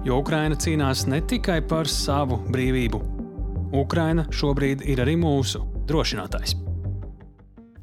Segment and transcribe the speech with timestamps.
[0.00, 2.98] Jo Ukraina cīnās ne tikai par savu brīvību.
[3.76, 6.54] Ukraina šobrīd ir arī mūsu drošinātājs.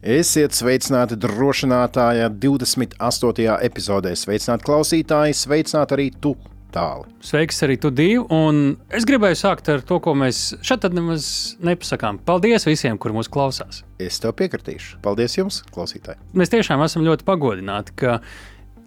[0.01, 3.45] Esiet sveicināti drošinātāja 28.
[3.69, 4.15] epizodē.
[4.17, 6.33] Sveicināti klausītāji, sveicināti arī tu!
[6.67, 7.07] Tāli.
[7.23, 8.17] Sveiks arī tu divi.
[8.33, 11.29] Un es gribēju sākt ar to, ko mēs šeit nemaz
[11.63, 12.19] nepasakām.
[12.27, 13.85] Paldies visiem, kur mūs klausās.
[14.03, 14.99] Es tev piekritīšu.
[15.05, 16.19] Paldies jums, klausītāji.
[16.37, 18.19] Mēs tiešām esam ļoti pagodināti, ka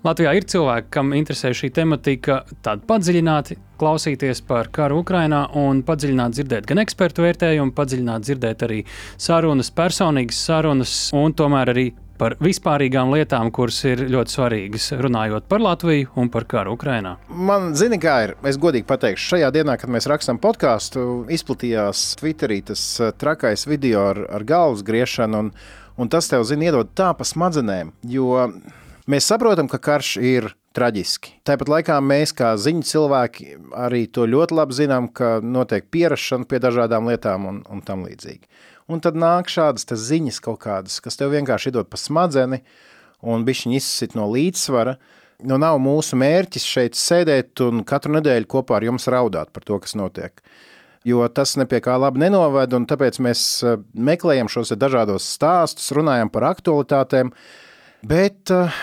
[0.00, 6.38] Latvijā ir cilvēki, kam interesē šī tematika, tāda padziļināti klausīties par karu Ukrajinā un padziļināt
[6.38, 8.78] dzirdēt gan ekspertu vērtējumu, padziļināt dzirdēt arī
[9.21, 15.60] sarunas, personīgas sarunas un tomēr arī par vispārīgām lietām, kuras ir ļoti svarīgas, runājot par
[15.66, 17.18] Latviju un par karu Ukrajinā.
[17.28, 18.37] Man zina, kā ir.
[18.48, 24.09] Es godīgi pateikšu, šajā dienā, kad mēs rakstām podkāstu, izplatījās Twitterī tas eh, trakais video
[24.15, 25.54] ar, ar galvas griešanu, un,
[26.01, 27.93] un tas tev, zina, iedod tā pa smadzenēm.
[28.09, 28.46] Jo
[29.10, 30.44] Mēs saprotam, ka karš ir
[30.76, 31.32] traģiski.
[31.48, 36.60] Tāpat laikā mēs, kā ziņu cilvēki, arī to ļoti labi zinām, ka notiek pierašana pie
[36.62, 38.46] dažādām lietām un, un tam līdzīgi.
[38.92, 42.60] Un tad nāk šādas ziņas kaut kādas, kas tev vienkārši iedod pa smadzeni
[43.26, 44.94] un bišķiņi izsit no līdzsvara.
[45.48, 49.80] Nu, nav mūsu mērķis šeit sēdēt un katru nedēļu kopā ar jums raudāt par to,
[49.82, 50.38] kas notiek.
[51.08, 56.30] Jo tas nepie kā labi nenoved, un tāpēc mēs eh, meklējam šos dažādos stāstus, runājam
[56.30, 57.34] par aktualitātēm.
[58.06, 58.82] Bet uh,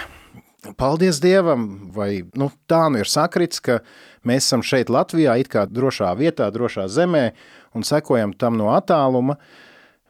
[0.77, 3.79] Paldies Dievam, vai nu, tā nu ir sakrits, ka
[4.27, 7.29] mēs esam šeit Latvijā, it kā drošā vietā, drošā zemē
[7.77, 9.37] un sekojam tam no attāluma.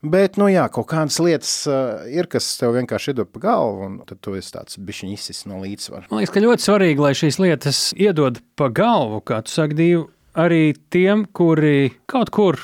[0.07, 3.95] Bet, nu jā, kaut kādas lietas uh, ir, kas tev vienkārši iedod pa galvu, un
[4.05, 6.05] tad tu esi tāds bišķiņ izsis no līdzsvara.
[6.11, 10.03] Man liekas, ka ļoti svarīgi, lai šīs lietas iedod pa galvu, kā tu saki, divi,
[10.37, 12.61] arī tiem, kuri kaut kur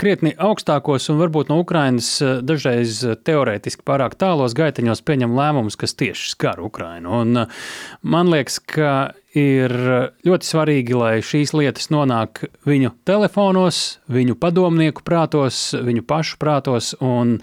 [0.00, 5.76] krietni augstākos un varbūt no Ukrainas eh, dažreiz eh, teorētiski pārāk tālos gaiteņos pieņem lēmumus,
[5.80, 7.20] kas tieši skar Ukrainu.
[7.22, 7.58] Un eh,
[8.02, 8.94] man liekas, ka
[9.36, 9.70] ir
[10.26, 17.36] ļoti svarīgi, lai šīs lietas nonāk viņu telefonos, viņu padomnieku prātos, viņu pašu prātos un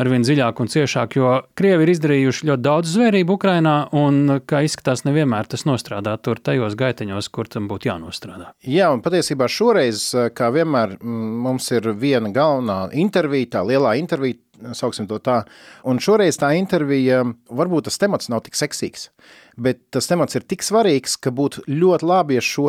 [0.00, 5.04] arvien dziļāk un ciešāk, jo Krievi ir izdarījuši ļoti daudz zvērību Ukrainā, un, kā izskatās,
[5.08, 8.52] nevienmēr tas nostrādā tur tajos gaiteņos, kur tam būtu jānostrādā.
[8.66, 14.40] Jā, un patiesībā šoreiz, kā vienmēr, mums ir viena galvenā intervija, tā lielā intervija,
[14.76, 15.42] sauksim to tā,
[15.84, 19.10] un šoreiz tā intervija, varbūt tas temats nav tik seksīgs
[19.56, 22.68] bet tas temats ir tik svarīgs, ka būtu ļoti labi, ja šo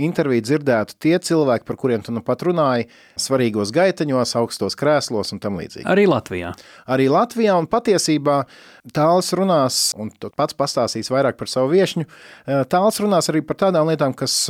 [0.00, 2.88] interviju dzirdētu tie cilvēki, par kuriem tu nu pat runāji,
[3.20, 5.86] svarīgos gaiteņos, augstos krēslos un tam līdzīgi.
[5.90, 6.52] Arī Latvijā.
[6.90, 8.42] Arī Latvijā, un patiesībā
[8.96, 12.06] tāls runās, un tu pats pastāstīs vairāk par savu viešņu,
[12.72, 14.46] tāls runās arī par tādām lietām, kas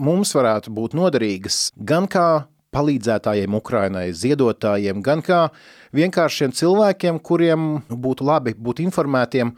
[0.00, 5.48] mums varētu būt noderīgas gan kā palīdzētājiem Ukrainai, ziedotājiem, gan kā
[5.96, 9.52] vienkāršiem cilvēkiem, kuriem būtu labi būt informētiem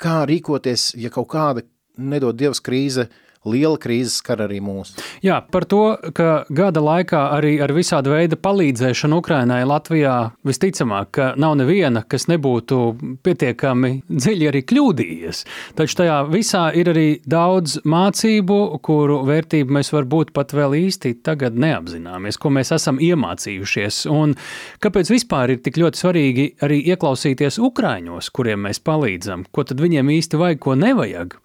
[0.00, 1.64] kā rīkoties, ja kaut kāda
[1.98, 3.08] nedod Dievs krīze
[3.48, 4.94] liela krīze skar arī mūs.
[5.24, 5.82] Jā, par to,
[6.16, 10.14] ka gada laikā arī ar visāda veida palīdzēšanu Ukrainai Latvijā
[10.46, 12.80] visticamāk, ka nav neviena, kas nebūtu
[13.24, 15.42] pietiekami dziļi arī kļūdījies.
[15.78, 21.58] Taču tajā visā ir arī daudz mācību, kuru vērtību mēs varbūt pat vēl īsti tagad
[21.60, 24.04] neapzināmies, ko mēs esam iemācījušies.
[24.12, 24.36] Un
[24.84, 30.12] kāpēc vispār ir tik ļoti svarīgi arī ieklausīties Ukraiņos, kuriem mēs palīdzam, ko tad viņiem
[30.16, 31.36] īsti vajag, ko nevajag.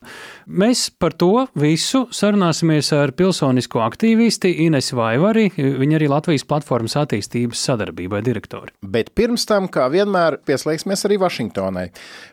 [0.49, 7.61] Mēs par to visu sarunāsimies ar pilsonisko aktīvisti Ines Vaivari, viņa arī Latvijas platformas attīstības
[7.65, 8.73] sadarbībai direktori.
[8.81, 11.85] Bet pirms tam, kā vienmēr, pieslēgsimies arī Vašingtonai.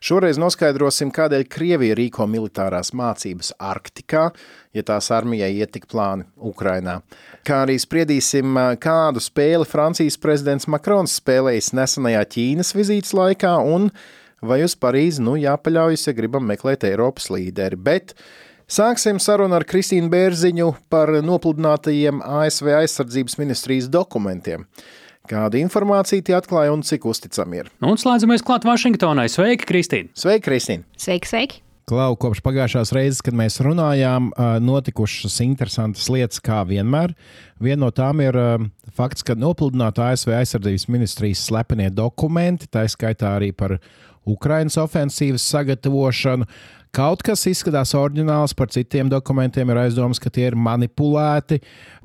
[0.05, 4.27] Šoreiz noskaidrosim, kādēļ Krievija rīko militārās mācības Arktikā,
[4.77, 7.01] ja tās armijai iet tik plāni Ukrainā.
[7.47, 13.89] Kā arī spriedīsim, kādu spēli Francijas prezidents Makrons spēlējis nesenajā Ķīnas vizītes laikā un
[14.47, 17.79] vai uz Parīzi nu jāpaļaujas, ja gribam meklēt Eiropas līderi.
[17.81, 18.13] Bet
[18.67, 24.67] sāksim sarunu ar Kristīnu Bērziņu par nopludinātajiem ASV aizsardzības ministrijas dokumentiem.
[25.27, 27.71] Kāda informācija tie atklāja un cik uzticami ir?
[27.83, 29.27] Un slēdzamies klāt Vašingtonai.
[29.31, 30.13] Sveiki, Kristīne!
[30.15, 30.87] Sveiki, Kristīne!
[30.99, 31.63] Sveiki, sveiki!
[31.87, 34.33] Klau, kopš pagājušās reizes, kad mēs runājām,
[34.63, 37.15] notikušas interesantas lietas, kā vienmēr.
[37.63, 38.35] Viena no tām ir
[38.99, 43.77] fakts, ka nopludināta ASV aizsardzības ministrijas slepenie dokumenti, tā skaitā arī par
[44.27, 46.51] Ukrainas ofensīvas sagatavošanu.
[46.95, 51.61] Kaut kas izskatās oriģināls, par citiem dokumentiem ir aizdomas, ka tie ir manipulēti.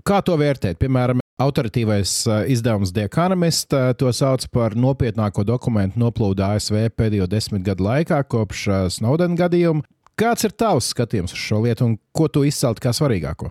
[0.08, 0.80] Kā to vērtēt?
[0.82, 7.30] Piemēram, autoritīvais uh, izdevums The Economist uh, to sauc par nopietnāko dokumentu noplūdu ASV pēdējo
[7.32, 9.86] desmit gadu laikā kopš uh, Snowden gadījuma.
[10.20, 13.50] Kāds ir tavs skatījums uz šo lietu un ko tu izcelt kā svarīgāko?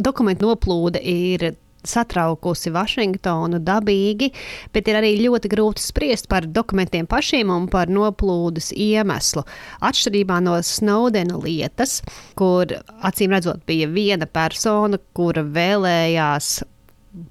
[0.00, 1.52] Dokumentu noplūde ir
[1.86, 4.30] satraukusi Vašingtonu dabīgi,
[4.74, 9.44] bet ir arī ļoti grūti spriest par dokumentiem pašiem un par noplūdes iemeslu.
[9.84, 12.00] Atšķirībā no Snowdena lietas,
[12.38, 16.60] kur acīm redzot bija viena persona, kura vēlējās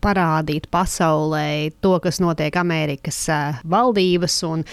[0.04, 3.19] parādīt pasaulē to, kas notiek Amerikas
[3.63, 4.66] valdības un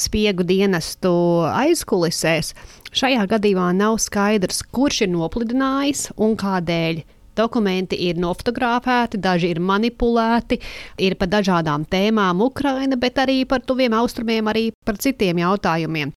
[0.00, 1.12] spiegu dienestu
[1.50, 2.54] aizkulisēs.
[2.94, 7.02] Šajā gadījumā nav skaidrs, kurš ir nopludinājis un kādēļ
[7.34, 10.60] Dokumenti ir nofotografēti, daži ir manipulēti,
[11.02, 16.14] ir par dažādām tēmām Ukraina, bet arī par tuviem austrumiem, arī par citiem jautājumiem.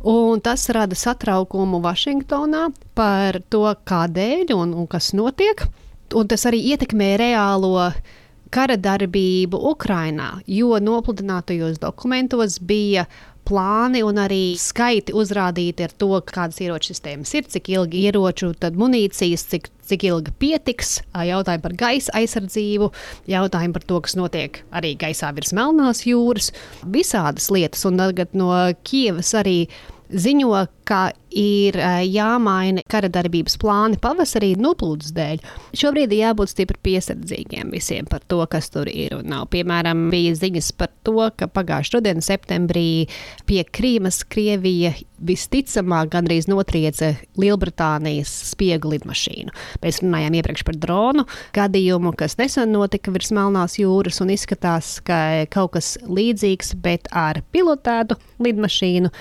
[0.00, 5.66] Un tas rada satraukumu Vašingtonā par to, kādēļ un, un kas notiek.
[6.16, 7.90] Un tas arī ietekmē reālo
[8.50, 13.04] kara darbību Ukrainā, jo nopludinātajos dokumentos bija
[13.50, 18.78] plāni un arī skaiti uzrādīti ar to, kādas ieroču sistēmas ir, cik ilgi ieroču, tad
[18.78, 22.90] munīcijas, cik, cik ilgi pietiks, jautājumi par gaisa aizsardzību,
[23.30, 26.52] jautājumi par to, kas notiek arī gaisā virs Melnās jūras,
[26.86, 27.84] visādas lietas.
[27.90, 28.52] Un tagad no
[28.86, 29.64] Kievas arī
[30.10, 35.44] ziņo, ka ir jāmaina kara darbības plāni pavasarī noplūdes dēļ.
[35.78, 39.46] Šobrīd ir jābūt stipri piesardzīgiem visiem par to, kas tur ir un nav.
[39.54, 43.06] Piemēram, bija ziņas par to, ka pagājušā gada septembrī
[43.46, 49.52] pie Krīmas Krievija visticamāk gandrīz notrieca Lielbritānijas spiegu lidmašīnu.
[49.82, 51.26] Mēs runājām iepriekš par dronu
[51.56, 57.42] gadījumu, kas nesen notika virs Melnās jūras un izskatās, ka kaut kas līdzīgs, bet ar
[57.52, 59.12] pilotētu lidmašīnu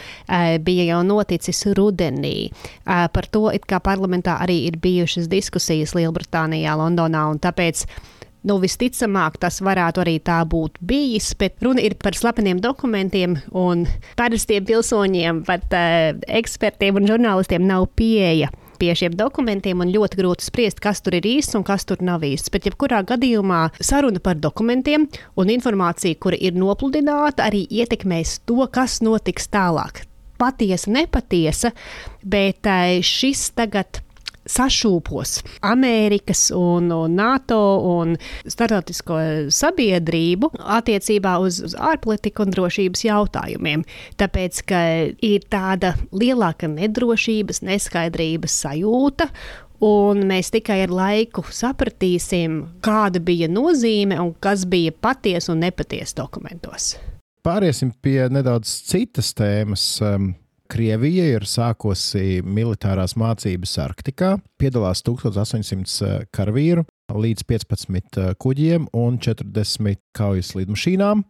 [0.64, 2.52] bija jau noticis rudenī rudenī.
[2.86, 7.86] Par to it kā parlamentā arī ir bijušas diskusijas Lielbritānijā, Londonā, un tāpēc
[8.40, 13.84] Nu, visticamāk, tas varētu arī tā būt bijis, bet runa ir par slepeniem dokumentiem, un
[14.16, 18.48] parastiem pilsoņiem, pat uh, ekspertiem un žurnālistiem nav pieeja
[18.80, 22.24] pie šiem dokumentiem, un ļoti grūti spriest, kas tur ir īsts un kas tur nav
[22.24, 22.48] īsts.
[22.48, 29.02] Bet, jebkurā gadījumā, saruna par dokumentiem un informāciju, kura ir nopludināta, arī ietekmēs to, kas
[29.04, 30.06] notiks tālāk
[30.40, 31.74] patiesa, nepatiesa,
[32.24, 34.02] bet eh, šis tagad
[34.50, 37.60] sašūpos Amerikas un, un NATO
[37.92, 38.16] un
[38.48, 39.20] starptautisko
[39.54, 43.86] sabiedrību attiecībā uz, uz ārpolitiku un drošības jautājumiem.
[44.20, 44.84] Tāpēc, ka
[45.26, 49.30] ir tāda lielāka nedrošības, neskaidrības sajūta.
[49.86, 56.20] Un mēs tikai ar laiku sapratīsim, kāda bija nozīme un kas bija patiesa un nepatiesa
[56.20, 56.98] dokumentos.
[57.46, 59.86] Pāriesim pie nedaudz citas tēmas.
[60.70, 64.36] Krievija ir sākusi militārās mācības Arktikā.
[64.62, 71.24] Piedalās 1800 uh, karavīru, līdz 15 uh, kuģiem un 40 kaujas lidmašīnām.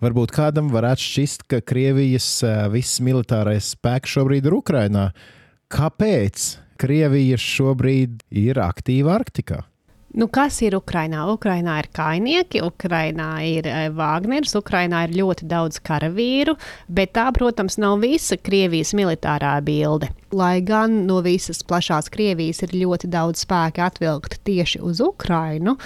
[0.00, 5.10] Varbūt kādam varētu šķist, ka Krievijas uh, viss militārais spēks šobrīd ir Ukrainā.
[5.68, 6.48] Kāpēc
[6.80, 9.66] Krievija šobrīd ir aktīva Arktikā?
[10.16, 11.26] Nu, kas ir Ukrainā?
[11.28, 16.54] Ukrainā ir kainieki, Ukrainā ir Vāgners, eh, Ukrainā ir ļoti daudz karavīru,
[16.88, 20.08] bet tā, protams, nav visa Krievijas militārā bilde.
[20.32, 25.76] Lai gan no visas plašās Krievijas ir ļoti daudz spēka atvilkt tieši uz Ukrainu,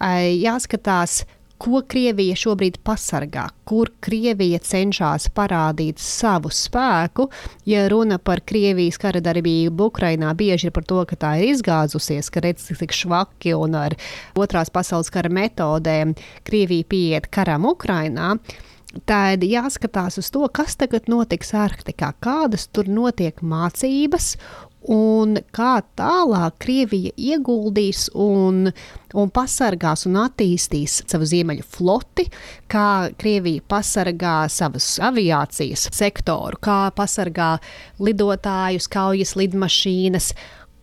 [0.00, 1.26] eh, jāskatās,
[1.58, 7.28] ko Krievija šobrīd pasargā, kur Krievija cenšas parādīt savu spēku.
[7.68, 12.30] Ja runa par Krievijas kara darbību Ukrainā, bieži ir par to, ka tā ir izgāzusies,
[12.32, 13.98] ka redz, cik švaki un ar
[14.36, 18.34] otrās pasaules kara metodēm Krievija pieiet karam Ukrainā.
[19.04, 24.36] Tad jāskatās uz to, kas tagad notiks Arktikā, kādas tur notiek mācības
[24.92, 28.70] un kā tālāk Krievija ieguldīs un,
[29.14, 32.28] un pasargās un attīstīs savu ziemeļu floti,
[32.72, 37.56] kā Krievija pasargā savas aviācijas sektoru, kā pasargā
[38.02, 40.32] lidotājus, kaujas lidmašīnas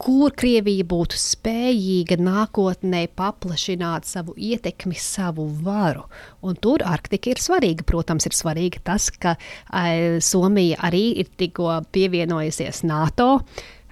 [0.04, 6.04] kur Krievija būtu spējīga nākotnē paplašināt savu ietekmi, savu varu.
[6.44, 7.86] Un tur Arktika ir svarīga.
[7.88, 13.38] Protams, ir svarīgi tas, ka e, Somija arī ir tikko pievienojusies NATO.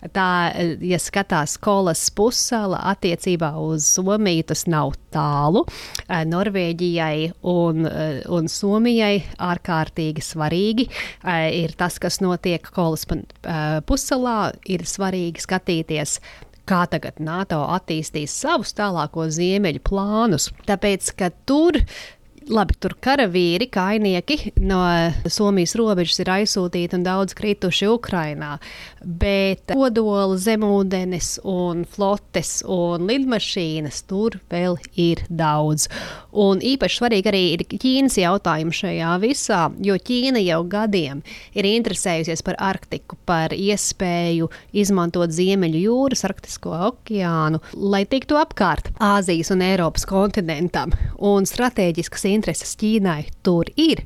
[0.01, 0.49] Tā,
[0.81, 5.61] ja skatās skolas pussala attiecībā uz Somiju, tas nav tālu.
[6.07, 13.05] Eh, Norvēģijai un, eh, un Somijai ārkārtīgi svarīgi eh, ir tas, kas notiek skolas
[13.85, 14.39] pussalā.
[14.65, 16.17] Ir svarīgi skatīties
[16.65, 20.49] kā tagad NATO attīstīs savus tālākos ziemeļu plānus.
[20.65, 21.77] Tāpēc, ka tur
[22.51, 24.81] Labi, tur karavīri, kainieki no
[25.31, 28.57] Somijas robežas ir aizsūtīti un daudz krituši Ukrajinā.
[28.99, 31.37] Bet kodola, zemūdens,
[31.93, 35.87] flotes un lidmašīnas tur vēl ir daudz.
[36.35, 41.23] Un īpaši svarīgi arī ir Ķīnas jautājums šajā visā, jo Ķīna jau gadiem
[41.55, 49.55] ir interesējusies par Arktiku, par iespēju izmantot Ziemeļu jūras, Arktisko okeānu, lai tiktu apkārt Āzijas
[49.55, 50.91] un Eiropas kontinentam.
[51.15, 54.05] Un strateģiskas intereses Ķīnai tur ir.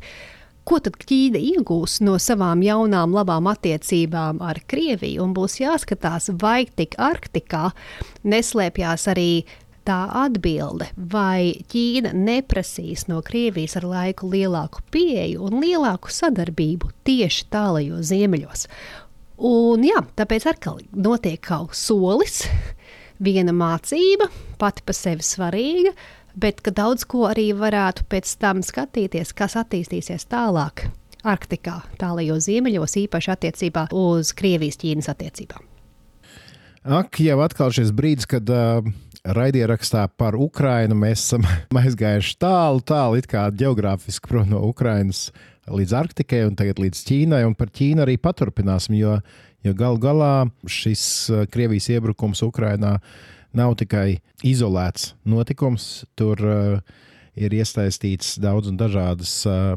[0.65, 5.21] Ko tad Ķīna iegūs no savām jaunām, labām attiecībām ar Krieviju?
[5.21, 7.67] Un būs jāskatās, vai tik Arktikā
[8.25, 9.45] neslēpjas arī
[9.85, 17.45] tā atbilde, vai Ķīna neprasīs no Krievijas ar laiku lielāku pieeju un lielāku sadarbību tieši
[17.53, 18.65] tālajos ziemeļos.
[19.45, 22.45] Un jā, tāpēc atkal notiek kaut solis,
[23.19, 25.93] viena mācība, pati par sevi svarīga,
[26.35, 30.87] bet ka daudz ko arī varētu pēc tam skatīties, kas attīstīsies tālāk.
[31.25, 35.63] Arktikā, tālajos ziemeļos, īpaši attiecībā uz Krievijas-Ķīnas attiecībām.
[36.85, 38.85] Ak, jau atkal šis brīdis, kad uh,
[39.25, 41.47] raidierakstā par Ukrajinu mēs esam
[41.81, 45.31] aizgājuši tālu, tālu it kā geogrāfiski prom no Ukrajinas
[45.65, 49.17] līdz Arktikai un tagad līdz Ķīnai, un par Ķīnu arī paturpināsim, jo,
[49.65, 50.33] jo gal galā
[50.69, 51.07] šis
[51.49, 52.99] Krievijas iebrukums Ukrajinā
[53.57, 56.05] nav tikai izolēts notikums.
[56.19, 56.95] Tur uh,
[57.35, 59.75] ir iesaistīts daudz un dažādas uh,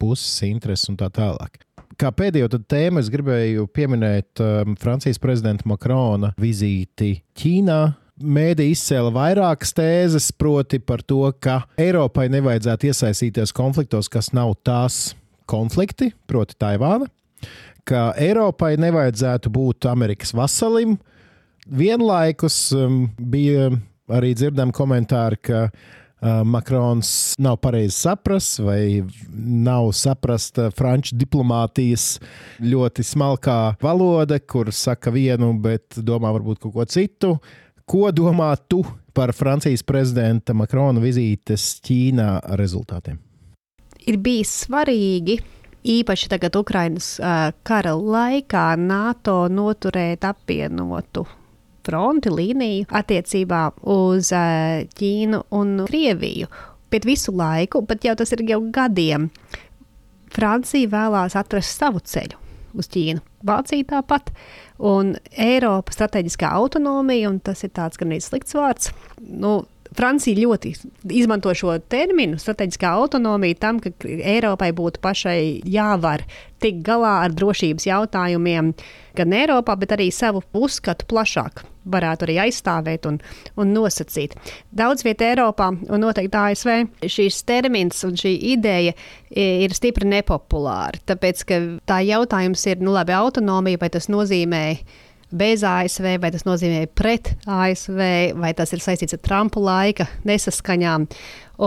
[0.00, 1.60] puses, intereses un tā tālāk.
[1.98, 7.80] Kā pēdējo tēmu es gribēju pieminēt um, Francijas prezidenta Makrona vizīti Ķīnā.
[8.18, 15.12] Mēdī izcēla vairākas tēzes, proti par to, ka Eiropai nevajadzētu iesaistīties konfliktos, kas nav tās
[15.50, 17.06] konflikti, proti Taivāna,
[17.86, 21.17] ka Eiropai nevajadzētu būt Amerikas vasalim, uh,
[21.70, 23.70] vienlaikus um, bija
[24.08, 29.02] arī dzirdami komentāri, ka uh, Makrons nav pareizi saprasts vai
[29.36, 32.18] nav saprasta franču diplomātijas
[32.64, 37.36] ļoti smalkā valoda, kur saka vienu, bet domā varbūt kaut ko citu.
[37.88, 38.82] Ko domā tu
[39.16, 43.16] par Francijas prezidenta Makrona vizītes Ķīnā rezultātiem?
[44.08, 45.38] Ir bijis svarīgi
[45.88, 51.24] īpaši tagad Ukrainas uh, kara laikā NATO noturēt apvienotu
[51.88, 56.50] fronti, līniju attiecībā uz uh, Ķīnu un Krieviju.
[56.92, 59.28] Bet visu laiku, pat jau tas ir jau gadiem,
[60.32, 62.38] Francija vēlās atrast savu ceļu
[62.78, 63.24] uz Ķīnu.
[63.48, 64.32] Vācija tāpat.
[64.88, 68.92] Un Eiropas strateģiskā autonomija, un tas ir tāds gan arī slikts vārds.
[69.18, 69.60] Nu,
[69.96, 70.74] Francija ļoti
[71.16, 76.24] izmanto šo terminu, strateģiskā autonomija, tam, ka Eiropai būtu pašai jāvar
[76.62, 78.72] tikt galā ar drošības jautājumiem
[79.18, 83.18] gan Eiropā, bet arī savu uzskatu plašāk varētu arī aizstāvēt un,
[83.56, 84.36] un nosacīt.
[84.76, 88.94] Daudz vietā Eiropā un noteikti ASV šīs termins un šī ideja
[89.30, 91.00] ir stipri nepopulāra.
[91.08, 94.64] Tāpēc, ka tā jautājums ir, nu labi, autonomija, vai tas nozīmē
[95.30, 98.00] bez ASV, vai tas nozīmē pret ASV,
[98.38, 101.08] vai tas ir saistīts ar Trumpa laika nesaskaņām.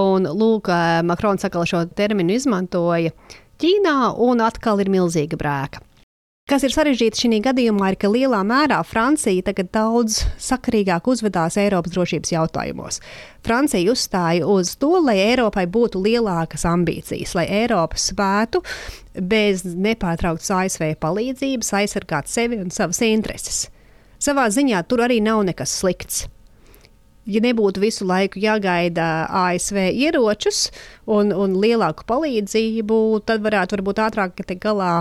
[0.01, 0.72] Un, lūk,
[1.06, 3.13] Makrons atkal šo terminu izmantoja
[3.62, 5.84] Ķīnā, un atkal ir milzīga brēka.
[6.50, 11.93] Kas ir sarežģīti šī gadījumā, ir, ka lielā mērā Francija tagad daudz sakarīgāk uzvedās Eiropas
[11.93, 13.00] drošības jautājumos.
[13.45, 18.63] Francija uzstāja uz to, lai Eiropai būtu lielākas ambīcijas, lai Eiropa spētu
[19.15, 23.63] bez nepārtrauktas ASV palīdzības aizsargāt sevi un savas intereses.
[24.21, 26.25] Savā ziņā tur arī nav nekas slikts
[27.25, 30.69] ja nebūtu visu laiku jāgaida ASV ieročus
[31.05, 34.93] un, un lielāku palīdzību, tad varētu varbūt ātrāk tikt galā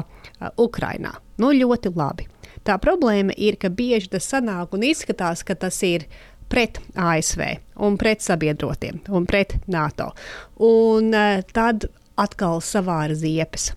[0.61, 1.17] Ukrainā.
[1.41, 2.29] Nu, ļoti labi.
[2.67, 6.05] Tā problēma ir, ka bieži tas sanāk un izskatās, ka tas ir
[6.51, 7.41] pret ASV
[7.87, 10.11] un pret sabiedrotiem un pret NATO.
[10.61, 11.15] Un
[11.55, 11.89] tad
[12.21, 13.71] atkal savāra ziepes.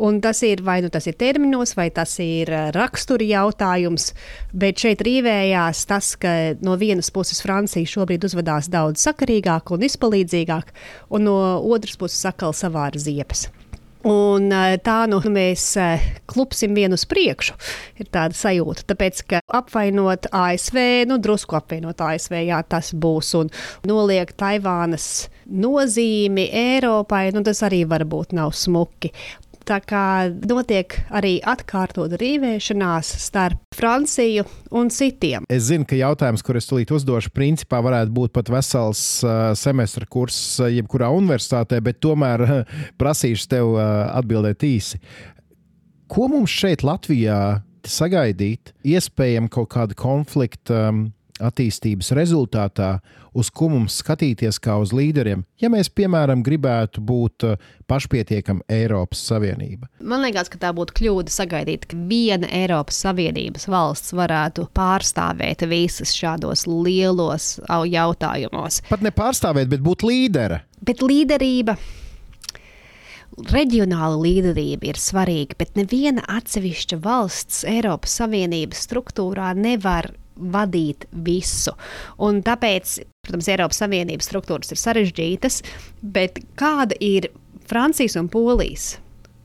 [0.00, 4.10] Un tas ir vai nu tas ir terminos, vai tas ir eh, rakstura jautājums,
[4.52, 6.34] bet šeit rīvējās tas, ka
[6.64, 10.74] no vienas puses Francija šobrīd uzvedās daudz sakarīgāk un izpalīdzīgāk,
[11.14, 11.38] un no
[11.70, 13.48] otras puses atkal savāra ziepes.
[14.00, 17.56] Un eh, tā nu mēs eh, klupsim vienu uz priekšu,
[18.00, 18.86] ir tāda sajūta.
[18.88, 20.78] Tāpēc, ka apvainot ASV,
[21.10, 23.52] nu drusku apvainot ASV, jā, tas būs, un
[23.88, 29.12] noliek Taivānas nozīmi Eiropai, nu tas arī varbūt nav smuki.
[29.70, 34.42] Tā kā notiek arī atkārtot rīvēšanās starp Franciju
[34.74, 35.46] un citiem.
[35.46, 40.08] Es zinu, ka jautājums, kur es tulīt uzdošu, principā varētu būt pat vesels uh, semestra
[40.10, 44.98] kurs uh, jebkurā universitātē, bet tomēr uh, prasīšu tev atbildēt īsi.
[46.10, 48.74] Ko mums šeit Latvijā sagaidīt?
[48.82, 51.04] Iespējams, kaut kāda konflikta um,
[51.38, 52.96] attīstības rezultātā,
[53.36, 59.22] uz ko mums skatīties kā uz līderiem, ja mēs, piemēram, gribētu būt uh, pašpietiekama Eiropas
[59.30, 59.90] Savienība?
[60.00, 66.14] Man liekas, ka tā būtu kļūda sagaidīt, ka viena Eiropas Savienības valsts varētu pārstāvēt visas
[66.16, 68.82] šādos lielos jautājumos.
[68.90, 70.62] Pat ne pārstāvēt, bet būt līdera.
[70.84, 71.76] Bet līderība
[73.50, 81.74] reģionāla līderība ir svarīga, bet neviena atsevišķa valsts Eiropas Savienības struktūrā nevar vadīt visu.
[82.22, 85.60] Un tāpēc, protams, Eiropas Savienības struktūras ir sarežģītas,
[86.02, 87.30] bet kāda ir
[87.70, 88.96] Francijas un Polijas?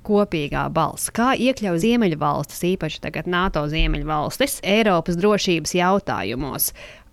[0.05, 6.69] Kopīgā balss, kā iekļaut Ziemeļvalstis, īpaši tagad NATO Ziemeļvalstis, Eiropas drošības jautājumos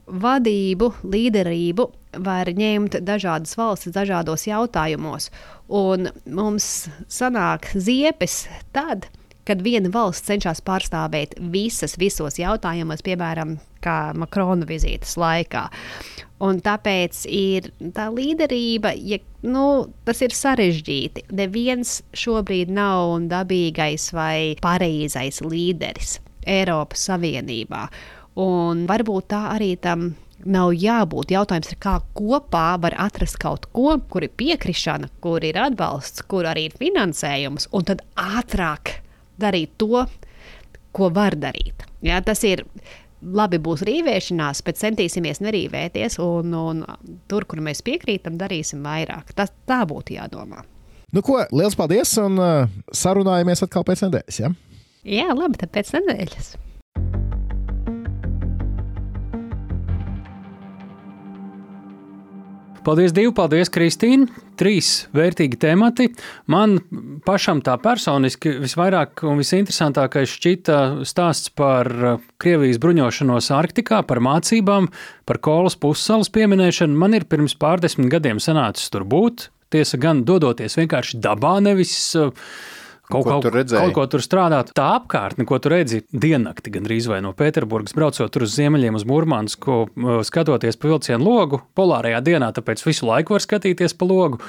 [0.07, 1.87] vadību, līderību
[2.27, 5.31] var ņemt dažādas valstis dažādos jautājumos.
[5.73, 8.43] Un mums sanāk ziepes
[8.77, 9.22] tad, kad
[9.63, 15.67] viena valsts cenšas pārstāvēt visas, visos jautājumos, piemēram, kā Makrona vizītes laikā.
[16.43, 21.29] Un tāpēc ir tā līderība, ja nu, tas ir sarežģīti.
[21.39, 27.87] Neviens šobrīd nav dabīgais vai pareizais līderis Eiropas Savienībā.
[28.43, 31.31] Un varbūt tā arī tam nav jābūt.
[31.35, 36.49] Jautājums ir, kā kopā var atrast kaut ko, kur ir piekrišana, kur ir atbalsts, kur
[36.51, 38.97] arī ir finansējums, un tad ātrāk
[39.43, 40.05] darīt to,
[40.93, 41.87] ko var darīt.
[42.05, 42.65] Jā, tas ir
[43.23, 46.83] labi, būs rīvēšanās, bet centīsimies nerīvēties, un, un
[47.31, 49.35] tur, kur mēs piekrītam, darīsim vairāk.
[49.39, 50.65] Tas, tā būtu jādomā.
[51.13, 54.43] Nu, ko, liels paldies, un uh, sarunājamies atkal pēc nedēļas.
[54.43, 54.53] Ja?
[55.05, 56.55] Jā, labi, tad pēc nedēļas.
[62.83, 63.31] Paldies, Divi!
[63.31, 64.27] Paldies, Kristīne!
[64.59, 66.09] Trīs vērtīgi temati.
[66.51, 66.81] Man
[67.23, 74.91] pašam tā personiski visvairāk un visinteresantākais šķita stāsts par uh, Krievijas bruņošanos Arktikā, par mācībām,
[75.31, 76.99] par Kolas pussalas pieminēšanu.
[76.99, 79.53] Man ir pirms pārdesmit gadiem sanācis tur būt.
[79.71, 82.35] Tiesa gan dodoties vienkārši dabā, nevis uh,
[83.11, 83.91] kaut ko, tur redzēji?
[83.91, 84.73] Kaut ko tur strādāt.
[84.77, 89.07] Tā apkārtne, ko tu redzi diennakti, gandrīz vai no Pēterburgas braucot tur uz ziemeļiem, uz
[89.09, 89.79] Mūrmānsku,
[90.29, 94.43] skatoties pa vilcienu logu, polārajā dienā, tāpēc visu laiku var skatīties pa logu.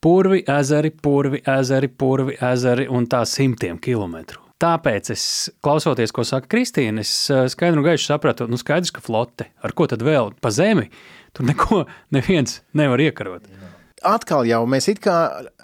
[0.00, 4.40] Purvi, ezeri, purvi, ezeri, purvi, ezeri un tā simtiem kilometru.
[4.60, 5.22] Tāpēc es,
[5.64, 7.12] klausoties, ko saka Kristīna, es
[7.52, 10.90] skaidru un gaišu sapratu, nu skaidrs, ka flote, ar ko tad vēl pa zemi,
[11.36, 11.84] tur neko
[12.16, 13.48] neviens nevar iekarot.
[14.04, 15.16] Atkal jau mēs it kā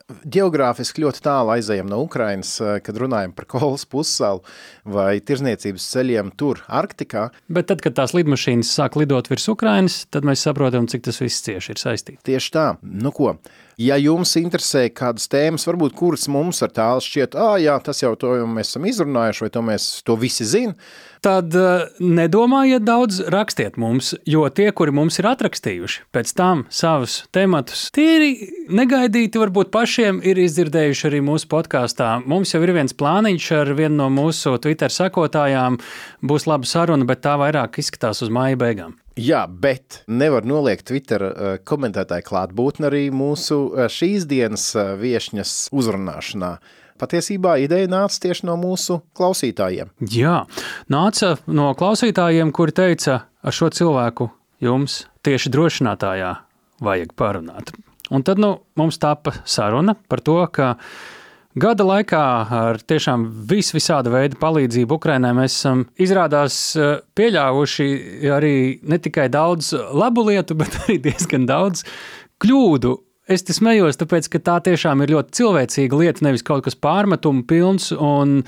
[0.07, 4.43] geogrāfiski ļoti tālu aizējām no Ukrainas, eh, kad runājam par Kolas pussalu
[4.85, 7.31] vai tirzniecības ceļiem tur, Arktikā.
[7.49, 11.43] Bet tad, kad tās lidmašīnas sāk lidot virs Ukrainas, tad mēs saprotam, cik tas viss
[11.43, 12.23] cieši ir saistīts.
[12.23, 12.67] Tieši tā.
[12.83, 13.37] Nu ko,
[13.77, 18.15] Ja jums interesē kādas tēmas, varbūt kuras mums ar tālu šķiet, ah, jā, tas jau
[18.17, 20.73] to jau mēs esam izrunājuši, vai to mēs to visi zinām,
[21.21, 21.53] tad
[22.01, 28.33] nedomājiet daudz, rakstiet mums, jo tie, kuri mums ir atrakstījuši, pēc tam savus tematus, tīri
[28.73, 32.15] negaidīti, varbūt pašiem ir izdzirdējuši arī mūsu podkāstā.
[32.25, 35.83] Mums jau ir viens plāniņš ar vienu no mūsu Twitter sekotājām,
[36.25, 38.97] būs laba saruna, bet tā vairāk izskatās uz māja beigām.
[39.17, 45.55] Jā, bet nevar noliegt Twitter uh, komentētāju klātbūtni arī mūsu uh, šīs dienas uh, viesņas
[45.73, 46.51] uzrunāšanā.
[47.01, 49.89] Patiesībā ideja nāca tieši no mūsu klausītājiem.
[50.13, 50.43] Jā,
[50.93, 54.29] nāca no klausītājiem, kuri teica, ar šo cilvēku
[54.65, 56.33] jums tieši drošinātājā
[56.85, 57.73] vajag parunāt.
[58.13, 60.75] Un tad nu, mums tāpa saruna par to, ka
[61.57, 67.87] Gada laikā ar tiešām vis visāda veida palīdzību Ukrainai mēs esam izrādās eh, pieļāvuši
[68.29, 71.87] arī ne tikai daudz labu lietu, bet arī diezgan daudz
[72.45, 72.93] kļūdu.
[73.33, 77.43] Es te smējos, tāpēc, ka tā tiešām ir ļoti cilvēcīga lieta, nevis kaut kas pārmetumu
[77.49, 77.89] pilns.
[77.97, 78.43] Un,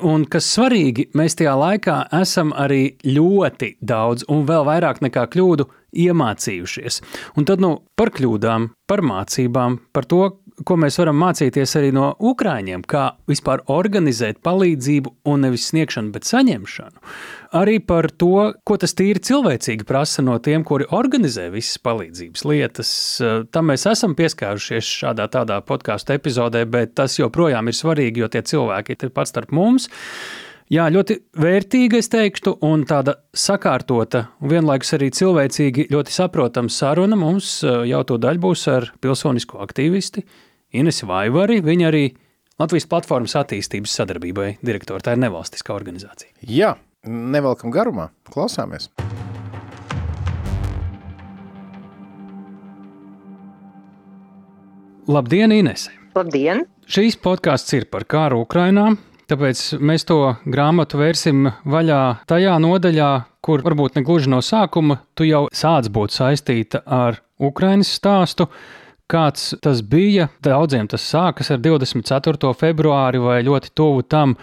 [0.00, 5.68] un kas svarīgi, mēs tajā laikā esam arī ļoti daudz un vēl vairāk nekā kļūdu
[6.00, 7.02] iemācījušies.
[7.36, 10.24] Un tad nu, par kļūdām, par mācībām, par to,
[10.66, 16.28] ko mēs varam mācīties arī no ukrāņiem, kā vispār organizēt palīdzību un nevis sniegšanu, bet
[16.28, 17.02] saņemšanu.
[17.58, 22.90] Arī par to, ko tas tīri cilvēcīgi prasa no tiem, kuri organizē visas palīdzības lietas.
[23.54, 28.44] Tam mēs esam pieskārušies šādā tādā podkāstu epizodē, bet tas joprojām ir svarīgi, jo tie
[28.44, 29.88] cilvēki ir pat starp mums.
[30.68, 37.62] Jā, ļoti vērtīga, es teiktu, un tāda sakārtota, vienlaikus arī cilvēcīgi ļoti saprotama saruna mums
[37.64, 40.26] jau to daļu būs ar pilsonisko aktīvisti
[40.76, 42.02] Inesi Vaivari, viņa arī
[42.60, 45.00] Latvijas platformas attīstības sadarbībai direktora.
[45.00, 46.34] Tā ir nevalstiskā organizācija.
[46.44, 46.74] Jā,
[47.08, 48.90] nevelkam garumā, klausāmies.
[55.08, 55.94] Labdien, Inese!
[56.18, 56.66] Labdien!
[56.84, 58.90] Šīs podkāsts ir par kāru Ukrajinā,
[59.32, 63.08] tāpēc mēs to grāmatu vērsim vaļā tajā nodaļā,
[63.40, 68.50] kur varbūt ne gluži no sākuma tu jau sāc būt saistīta ar Ukraiņas stāstu.
[69.08, 70.26] Kāds tas bija?
[70.44, 72.52] Daudziem tas sākas ar 24.
[72.60, 74.34] februāri vai ļoti tuvu tam,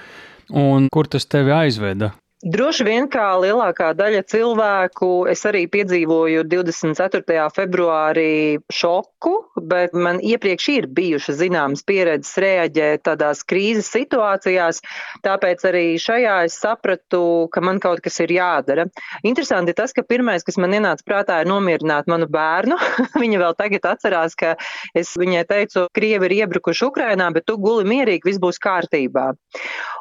[0.50, 2.16] un kur tas tevi aizveda?
[2.46, 7.46] Droši vien kā lielākā daļa cilvēku, es arī piedzīvoju 24.
[7.56, 9.32] februārī šoku,
[9.66, 14.84] bet man iepriekš ir bijušas zināmas pieredzes reaģēt tādās krīzes situācijās,
[15.26, 18.86] tāpēc arī šajā es sapratu, ka man kaut kas ir jādara.
[19.26, 22.78] Interesanti tas, ka pirmais, kas man ienāca prātā, ir nomierināt manu bērnu.
[23.24, 24.54] Viņa vēl tagad atcerās, ka
[24.94, 29.32] es viņai teicu, Krievi ir iebrukuši Ukrainā, bet tu guli mierīgi, viss būs kārtībā.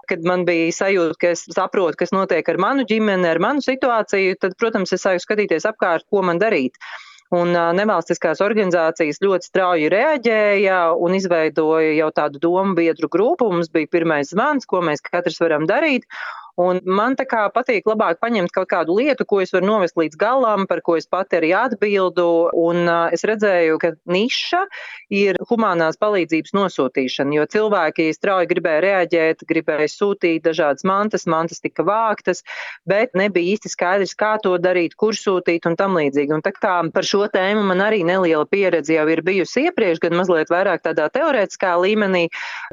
[0.04, 4.38] Kad man bija sajūta, ka es saprotu, kas notiek ar manu ģimeni, ar manu situāciju,
[4.40, 6.80] tad, protams, es sāku skatīties apkārt, ko man darīt.
[7.34, 13.48] Un nevalstiskās organizācijas ļoti strauji reaģēja un izveidoja jau tādu domu biedru grupu.
[13.50, 16.04] Mums bija pirmais zvans, ko mēs katrs varam darīt.
[16.60, 20.18] Un man tā kā patīk labāk paņemt kaut kādu lietu, ko es varu novest līdz
[20.20, 22.26] galam, par ko es pati arī atbildu.
[22.54, 24.60] Un uh, es redzēju, ka niša
[25.10, 31.82] ir humanās palīdzības nosūtīšana, jo cilvēki strauji gribēja reaģēt, gribēja sūtīt dažādas mantas, mantas tika
[31.86, 32.44] vāktas,
[32.86, 36.36] bet nebija īsti skaidrs, kā to darīt, kur sūtīt un tam līdzīgi.
[36.38, 40.14] Un tā kā par šo tēmu man arī neliela pieredze jau ir bijusi iepriekš, gan
[40.20, 42.28] mazliet vairāk tādā teorētiskā līmenī,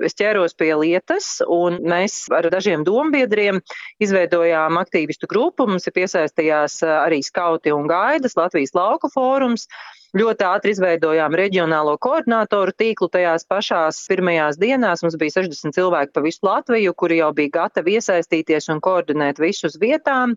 [0.06, 3.64] es ķēros pie lietas un mēs ar dažiem dombiedriem
[4.04, 9.68] izveidojām aktīvistu grupu, mums ir piesaistījās arī skauti un gaidas, Latvijas lauku fórums.
[10.12, 13.08] Ļoti ātri izveidojām reģionālo koordinātoru tīklu.
[13.14, 17.96] Tajās pašās pirmajās dienās mums bija 60 cilvēki pa visu Latviju, kuri jau bija gatavi
[17.96, 20.36] iesaistīties un koordinēt visus vietām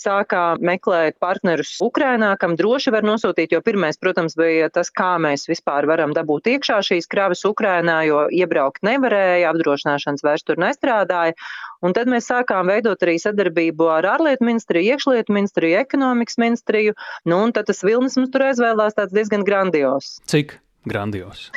[0.00, 5.46] sākām meklēt partnerus Ukrainā, kam droši var nosūtīt, jo pirmais, protams, bija tas, kā mēs
[5.50, 11.36] vispār varam dabūt iekšā šīs kravas Ukrainā, jo iebraukt nevarēja, apdrošināšanas vairs tur nestrādāja.
[11.84, 16.96] Un tad mēs sākām veidot arī sadarbību ar ārlietu ministriju, iekšlietu ministriju, ekonomikas ministriju.
[17.24, 20.18] Nu, un tad tas vilnis mums tur aizvēlās tāds diezgan grandios.
[20.28, 20.58] Cik?
[20.88, 21.50] Grandios.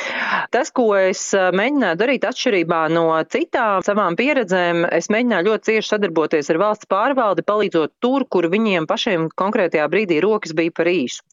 [0.52, 6.52] Tas, ko es mēģināju darīt atšķirībā no citām savām pieredzēm, es mēģināju ļoti cieši sadarboties
[6.52, 11.24] ar valsts pārvaldi, palīdzot tur, kur viņiem pašiem konkrētajā brīdī rokas bija par īsu.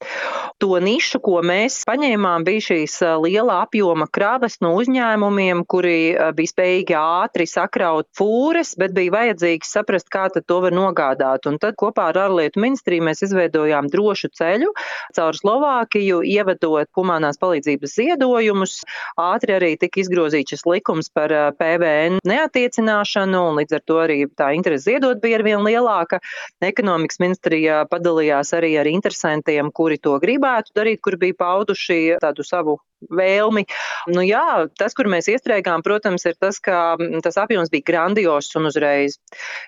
[0.62, 6.96] To nišu, ko mēs paņēmām, bija šīs liela apjoma kravas no uzņēmumiem, kuri bija spējīgi
[7.00, 11.48] ātri sakraut fūres, bet bija vajadzīgs saprast, kā to var nogādāt.
[11.50, 14.70] Un tad kopā ar ārlietu ministriju mēs izveidojām drošu ceļu
[15.16, 18.84] caur Slovākiju, ievedot humanās palīdzības palīdzības ziedojumus.
[19.18, 24.54] Ātri arī tika izgrozīts šis likums par PVN neatiecināšanu, un līdz ar to arī tā
[24.54, 26.20] interese ziedot bija arvien lielāka.
[26.60, 32.78] Ekonomikas ministrija padalījās arī ar interesantiem, kuri to gribētu darīt, kuri bija pauduši tādu savu
[33.08, 33.64] vēlmi.
[34.12, 38.68] Nu, jā, tas, kur mēs iestrēgām, protams, ir tas, ka tas apjoms bija grandios un
[38.70, 39.18] uzreiz.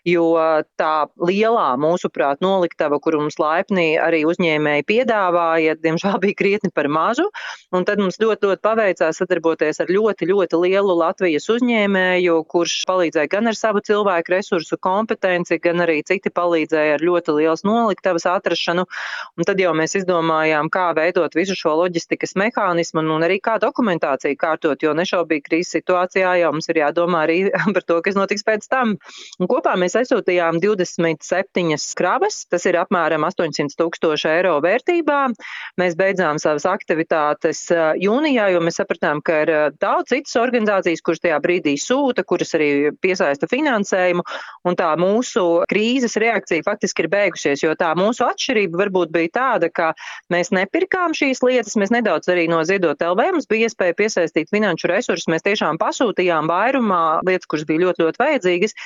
[0.09, 0.27] Jo
[0.81, 0.93] tā
[1.23, 7.29] lielā, mūsuprāt, noliktava, kuru mums laipni arī uzņēmēji piedāvāja, diemžēl bija krietni par mazu.
[7.73, 13.33] Un tad mums ļoti, ļoti paveicās sadarboties ar ļoti, ļoti lielu Latvijas uzņēmēju, kurš palīdzēja
[13.33, 18.87] gan ar savu cilvēku resursu kompetenci, gan arī citi palīdzēja ar ļoti liels noliktavas atrašanu.
[19.39, 24.39] Un tad jau mēs izdomājām, kā veidot visu šo loģistikas mehānismu un arī kā dokumentāciju
[24.39, 27.39] kārtot, jo nešaubīgi krīzes situācijā jau mums ir jādomā arī
[27.77, 28.97] par to, kas notiks pēc tam.
[29.41, 35.21] Un kopā mēs aizsūtījām 27 kravas, tas ir apmēram 800 tūkstoši eiro vērtībā.
[35.81, 37.65] Mēs beidzām savas aktivitātes
[38.03, 42.93] jūnijā, jo mēs sapratām, ka ir daudz citas organizācijas, kuras tajā brīdī sūta, kuras arī
[43.03, 44.25] piesaista finansējumu,
[44.69, 49.71] un tā mūsu krīzes reakcija faktiski ir beigusies, jo tā mūsu atšķirība varbūt bija tāda,
[49.73, 49.93] ka
[50.33, 54.91] mēs nepirkām šīs lietas, mēs nedaudz arī no ziedot LV mums bija iespēja piesaistīt finanšu
[54.91, 58.77] resursus, mēs tiešām pasūtījām vairumā lietas, kuras bija ļoti, ļoti vajadzīgas,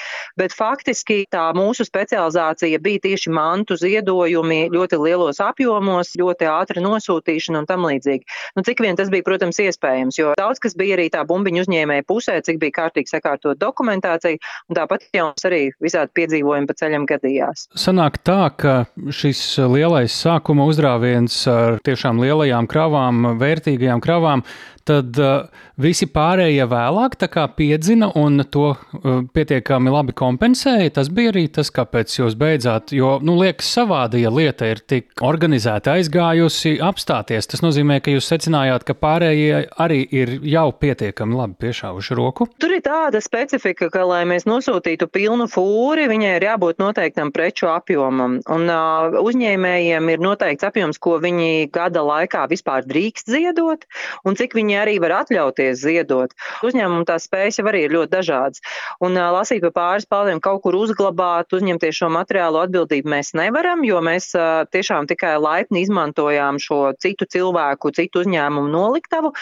[0.40, 7.62] bet faktiski tā mūsu specializācija bija tieši mantu ziedojumi ļoti lielos apjomos, ļoti ātra nosūtīšana
[7.62, 8.26] un tam līdzīgi.
[8.58, 12.06] Nu, cik vien tas bija, protams, iespējams, jo daudz kas bija arī tā bumbiņu uzņēmēja
[12.08, 17.06] pusē, cik bija kārtīgi sakārtot dokumentāciju, un tāpat jau mums arī visādi piedzīvojumi pa ceļam
[17.08, 17.66] gadījās.
[17.78, 18.76] Sanāk tā, ka
[19.14, 24.44] šis lielais sākuma uzrāviens ar tiešām lielajām kravām, vērtīgajām kravām, вам
[24.86, 25.48] tad uh,
[25.80, 27.16] visi pārējie vēlāk
[27.56, 30.94] piedzina un to uh, pietiekami labi kompensēja.
[30.98, 32.92] Tas bija arī tas, kāpēc jūs beidzāt.
[32.96, 37.48] Jo, nu, liekas, savādi, ja lieta ir tik organizēta, aizgājusi, apstāties.
[37.50, 42.48] Tas nozīmē, ka jūs secinājāt, ka pārējie arī ir jau pietiekami labi piešāvuši roku.
[42.62, 47.70] Tur ir tāda specifika, ka, lai mēs nosūtītu pilnu fūri, viņai ir jābūt noteiktam preču
[47.72, 48.38] apjomam.
[48.52, 53.86] Un uh, uzņēmējiem ir noteikts apjoms, ko viņi gada laikā vispār drīkst ziedot.
[54.26, 56.34] un cik viņi arī var atļauties ziedot.
[56.66, 58.62] Uzņēmumu tās spējas jau arī ir ļoti dažādas.
[59.04, 64.00] Un lasīt pa pāris paldiem kaut kur uzglabāt, uzņemties šo materiālo atbildību mēs nevaram, jo
[64.04, 64.30] mēs
[64.72, 69.32] tiešām tikai laipni izmantojām šo citu cilvēku, citu uzņēmumu noliktavu.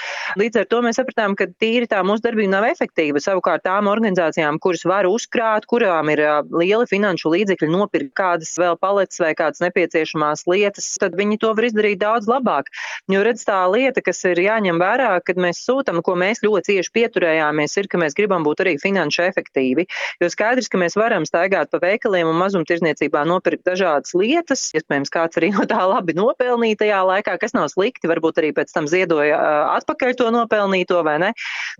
[0.40, 3.22] Līdz ar to mēs sapratām, ka tīri tā mūsu darbība nav efektīva.
[3.22, 9.20] Savukārt tām organizācijām, kuras var uzkrāt, kurām ir lieli finanšu līdzekļi nopirkt kādas vēl paletes
[9.22, 12.70] vai kādas nepieciešamās lietas, tad viņi to var izdarīt daudz labāk.
[13.10, 16.92] Jo redz tā lieta, kas ir jāņem vērā, kad mēs sūtam, ko mēs ļoti cieši
[16.94, 19.86] pieturējāmies, ir, ka mēs gribam būt arī finanšu efektīvi.
[20.22, 25.40] Jo skaidrs, ka mēs varam staigāt pa veikaliem un mazumtirdzniecībā nopirkt dažādas lietas, iespējams, kāds
[25.40, 29.40] arī no tā labi nopelnīja tajā laikā, kas nav slikti, varbūt arī pēc tam ziedoja
[29.74, 31.32] atpakaļ to nopelnīto vai ne.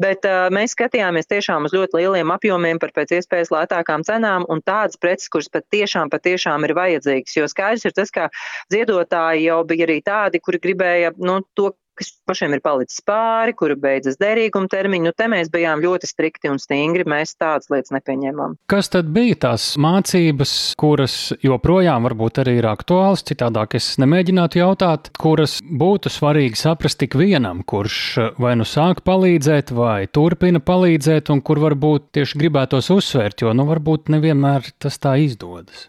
[0.02, 4.62] Bet uh, mēs skatījāmies tiešām uz ļoti lieliem apjomiem par pēc iespējas lētākām cenām un
[4.64, 7.37] tādas preces, kuras pat tiešām, pat tiešām ir vajadzīgas.
[7.38, 8.28] Jo skaidrs ir tas, ka
[8.72, 13.76] ziedotāji jau bija arī tādi, kuri gribēja nu, to, kas pašiem ir palicis pāri, kuru
[13.80, 15.09] beidzas derīguma termiņu.
[15.09, 17.07] Nu, te mēs bijām ļoti strikti un stingri.
[17.09, 18.57] Mēs tādas lietas nepieņēmām.
[18.70, 23.24] Kas tad bija tās mācības, kuras joprojām varbūt arī ir aktuālas?
[23.28, 27.98] Citādāk es nemēģinātu jautāt, kuras būtu svarīgi saprast tik vienam, kurš
[28.40, 33.68] vai nu sāk palīdzēt, vai turpina palīdzēt, un kur varbūt tieši gribētos uzsvērt, jo nu
[33.70, 35.88] varbūt nevienmēr tas tā izdodas.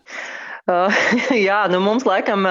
[1.47, 2.47] Jā, nu mums laikam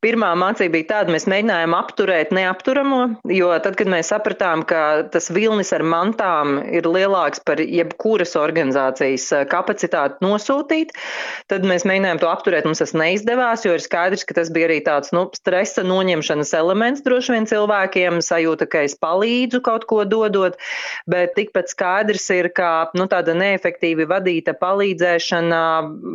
[0.00, 5.28] pirmā mācība bija tāda, mēs mēģinājām apturēt neapturamo, jo tad, kad mēs sapratām, ka tas
[5.34, 10.94] vilnis ar mantām ir lielāks par jebkuras organizācijas kapacitāti nosūtīt,
[11.52, 12.68] tad mēs mēģinājām to apturēt.
[12.68, 17.04] Mums tas neizdevās, jo ir skaidrs, ka tas bija arī tāds nu, stresa noņemšanas elements
[17.04, 20.56] droši vien cilvēkiem, sajūta, ka es palīdzu kaut ko dodot,
[21.10, 25.62] bet tikpat skaidrs ir, ka nu, tāda neefektīvi vadīta palīdzēšana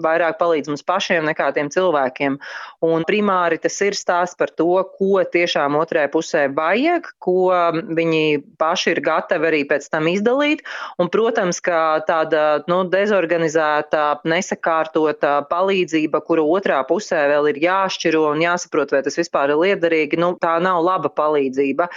[0.02, 2.40] vairāk palīdz mums pašiem nekā tiem cilvēkiem.
[2.86, 7.52] Un primāri tas ir stāsts par to, ko tiešām otrē pusē vajag, ko
[7.98, 10.64] viņi paši ir gatavi arī pēc tam izdalīt.
[11.02, 18.44] Un, protams, ka tāda nu, dezorganizēta, nesakārtota palīdzība, kuru otrā pusē vēl ir jāšķiro un
[18.46, 21.90] jāsaprot, vai tas vispār ir liederīgi, nu, tā nav laba palīdzība.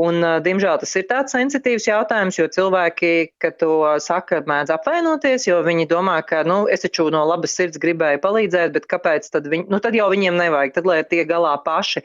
[0.00, 5.60] Un, diemžēl tas ir tāds sensitīvs jautājums, jo cilvēki, kad to saka, mēdz apvainoties, jo
[5.66, 9.68] viņi domā, ka nu, es taču no labas sirds gribēju palīdzēt, bet kāpēc tad, viņi,
[9.72, 12.02] nu, tad jau viņiem nevajag, tad lai tie galā paši.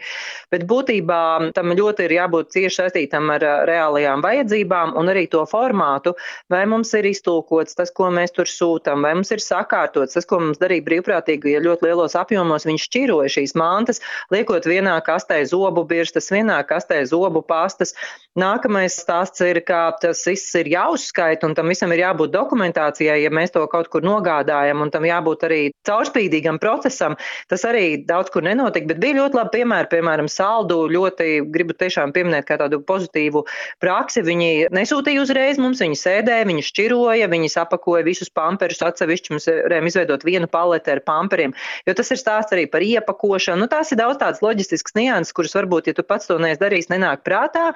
[0.54, 6.16] Bet būtībā tam ļoti ir jābūt cieši saistītam ar reālajām vajadzībām un arī to formātu,
[6.52, 10.42] vai mums ir iztulkots tas, ko mēs tur sūtam, vai mums ir sakārtots tas, ko
[10.44, 14.02] mums darīja brīvprātīgi, ja ļoti lielos apjomos viņi šķiroja šīs mantas,
[14.34, 17.96] liekot vienā kastē zobu birstas, vienā kastē zobu pastas.
[18.40, 23.32] Nākamais stāsts ir, ka tas viss ir jāuzskaita un tam visam ir jābūt dokumentācijai, ja
[23.34, 27.18] mēs to kaut kur nogādājam, un tam jābūt arī caurspīdīgam procesam procesam.
[27.52, 29.90] Tas arī daudz kur nenotika, bet bija ļoti labi piemēri.
[29.92, 33.44] Piemēram, saldu ļoti gribu tiešām pieminēt kā tādu pozitīvu
[33.84, 34.24] praksi.
[34.26, 39.34] Viņi nesūtīja uzreiz mums, viņi sēdēja, viņi šķiroja, viņi apakoja visus pamperus atsevišķi.
[39.36, 41.54] Mums varējām izveidot vienu paleti ar pamperiem,
[41.88, 43.66] jo tas ir stāsts arī par iepakošanu.
[43.66, 46.90] Nu, tās ir daudz tādas loģistiskas nianses, kuras varbūt, ja tu pats to neesi darījis,
[46.94, 47.72] nenāk prātā,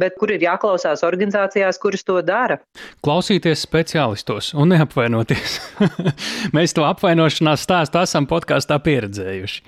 [0.00, 2.60] bet kur ir jāklausās organizācijās, kuras to dara.
[3.06, 5.58] Klausīties speciālistos un neapvainoties.
[6.56, 9.62] Mēs to apvainošanās stāstu esam podkāstā podkāstā pieredzējuši.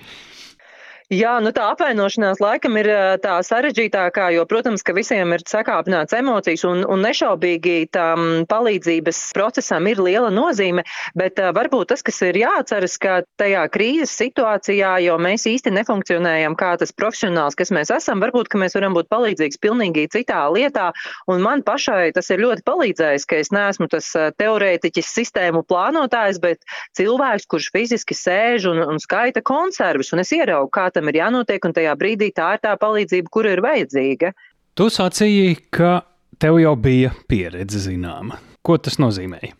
[1.13, 2.87] Jā, nu tā apvainošanās laikam ir
[3.21, 9.85] tā sarežģītākā, jo, protams, ka visiem ir sakāpināts emocijas un, un nešaubīgi tam palīdzības procesam
[9.91, 10.81] ir liela nozīme,
[11.19, 16.55] bet uh, varbūt tas, kas ir jāatceras, ka tajā krīzes situācijā, jo mēs īsti nefunkcionējam
[16.57, 20.89] kā tas profesionāls, kas mēs esam, varbūt, ka mēs varam būt palīdzīgs pilnīgi citā lietā,
[21.29, 24.09] un man pašai tas ir ļoti palīdzējis, ka es neesmu tas
[24.41, 26.65] teorētiķis sistēmu plānotājs, bet
[26.97, 31.19] cilvēks, kurš fiziski sēž un, un skaita konservus, un es ieraugu, kā tam tam ir
[31.19, 34.31] jānotiek, un tajā brīdī tā ir tā palīdzība, kura ir vajadzīga.
[34.79, 35.99] Tu sacīji, ka
[36.39, 38.39] tev jau bija pieredze zināma.
[38.63, 39.51] Ko tas nozīmēja?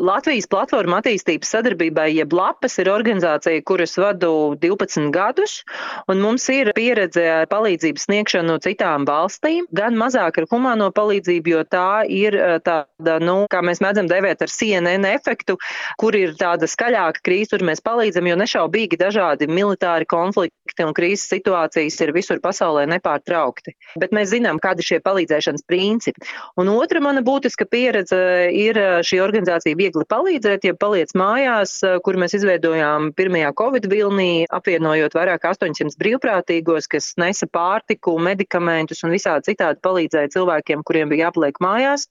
[0.00, 5.58] Latvijas platforma attīstības sadarbībai, jeb lapas, ir organizācija, kuras vadu 12 gadus,
[6.08, 11.64] un mums ir pieredze ar palīdzības sniegšanu citām valstīm, gan mazāk ar humāno palīdzību, jo
[11.68, 15.58] tā ir eh, tāda, nu, kā mēs mēdzam devēt ar CNN efektu,
[16.00, 21.28] kur ir tāda skaļāka krīze, tur mēs palīdzam, jo nešaubīgi dažādi militāri konflikti un krīzes
[21.34, 23.76] situācijas ir visur pasaulē nepārtraukti.
[24.00, 26.24] Bet mēs zinām, kādi ir šie palīdzēšanas principi.
[26.60, 28.22] Un otra mana būtiska pieredze
[28.56, 33.88] ir eh, šī organizācija viegli palīdzēt, ja paliec mājās, eh, kur mēs izveidojām pirmajā Covid
[33.90, 41.12] vilnī, apvienojot vairāk 800 brīvprātīgos, kas nesa pārtiku, medikamentus un visādi citādi palīdzēja cilvēkiem, kuriem
[41.12, 42.08] bija jāpaliek mājās.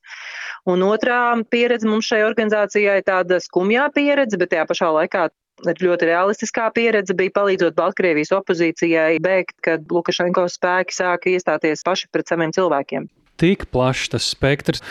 [0.70, 5.30] Un otrā pieredze mums šai organizācijai tāda skumjā pieredze, bet tajā pašā laikā
[5.62, 12.28] ļoti realistiskā pieredze bija palīdzot Baltkrievijas opozīcijai bēgt, kad Lukašenko spēki sāka iestāties paši pret
[12.28, 13.10] saviem cilvēkiem.
[13.42, 14.84] Tik plašs tas spektrs.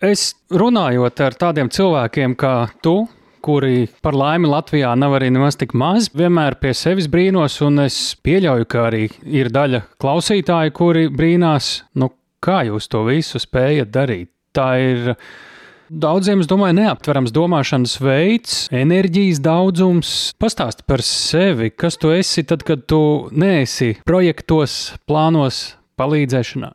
[0.00, 3.02] Es runājot ar tādiem cilvēkiem kā tu,
[3.44, 7.98] kuri par laimi Latvijā nav arī nemaz tik maz, vienmēr pie sevis brīnos, un es
[8.24, 11.68] pieļauju, ka arī ir daļa klausītāju, kuri brīnās,
[12.00, 12.08] nu,
[12.40, 14.32] kā jūs to visu spējat darīt.
[14.56, 15.12] Tā ir
[15.90, 20.12] Daudziem, es domāju, neaptverams domāšanas veids, enerģijas daudzums.
[20.38, 23.02] Pastāsti par sevi, kas tu esi tad, kad tu
[23.34, 25.64] neesi projektos, plānos,
[25.98, 26.70] palīdzēšanā.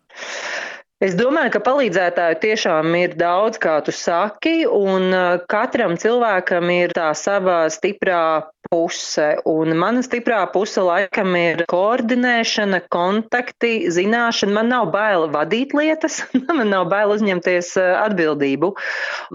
[1.03, 6.93] Es domāju, ka palīdzētāju tiešām ir daudz, kā tu saki, un uh, katram cilvēkam ir
[6.95, 9.25] tā sava stiprā puse.
[9.49, 14.55] Un mana stiprā puse laikam ir koordinēšana, kontakti, zināšana.
[14.55, 16.21] Man nav bail vadīt lietas,
[16.59, 18.71] man nav bail uzņemties eh, atbildību.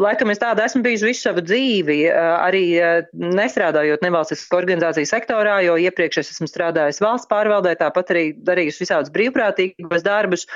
[0.00, 2.64] Laikam es tāda esmu bijusi visu savu dzīvi, eh, arī
[3.12, 9.14] nestrādājot nevalstiskas organizācijas sektorā, jo iepriekš es esmu strādājis valsts pārvaldē, tāpat arī darījusi visādus
[9.14, 10.48] brīvprātīgos darbus.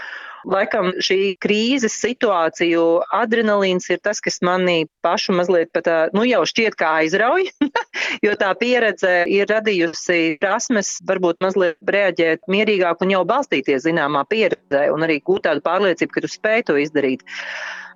[0.44, 2.84] Laikam šī krīzes situāciju
[3.16, 7.48] adrenalīns ir tas, kas manī pašu mazliet pat, nu jau šķiet kā aizrauj,
[8.26, 14.86] jo tā pieredze ir radījusi prasmes varbūt mazliet reaģēt mierīgāk un jau balstīties zināmā pieredzē
[14.94, 17.24] un arī gūt tādu pārliecību, ka tu spēj to izdarīt.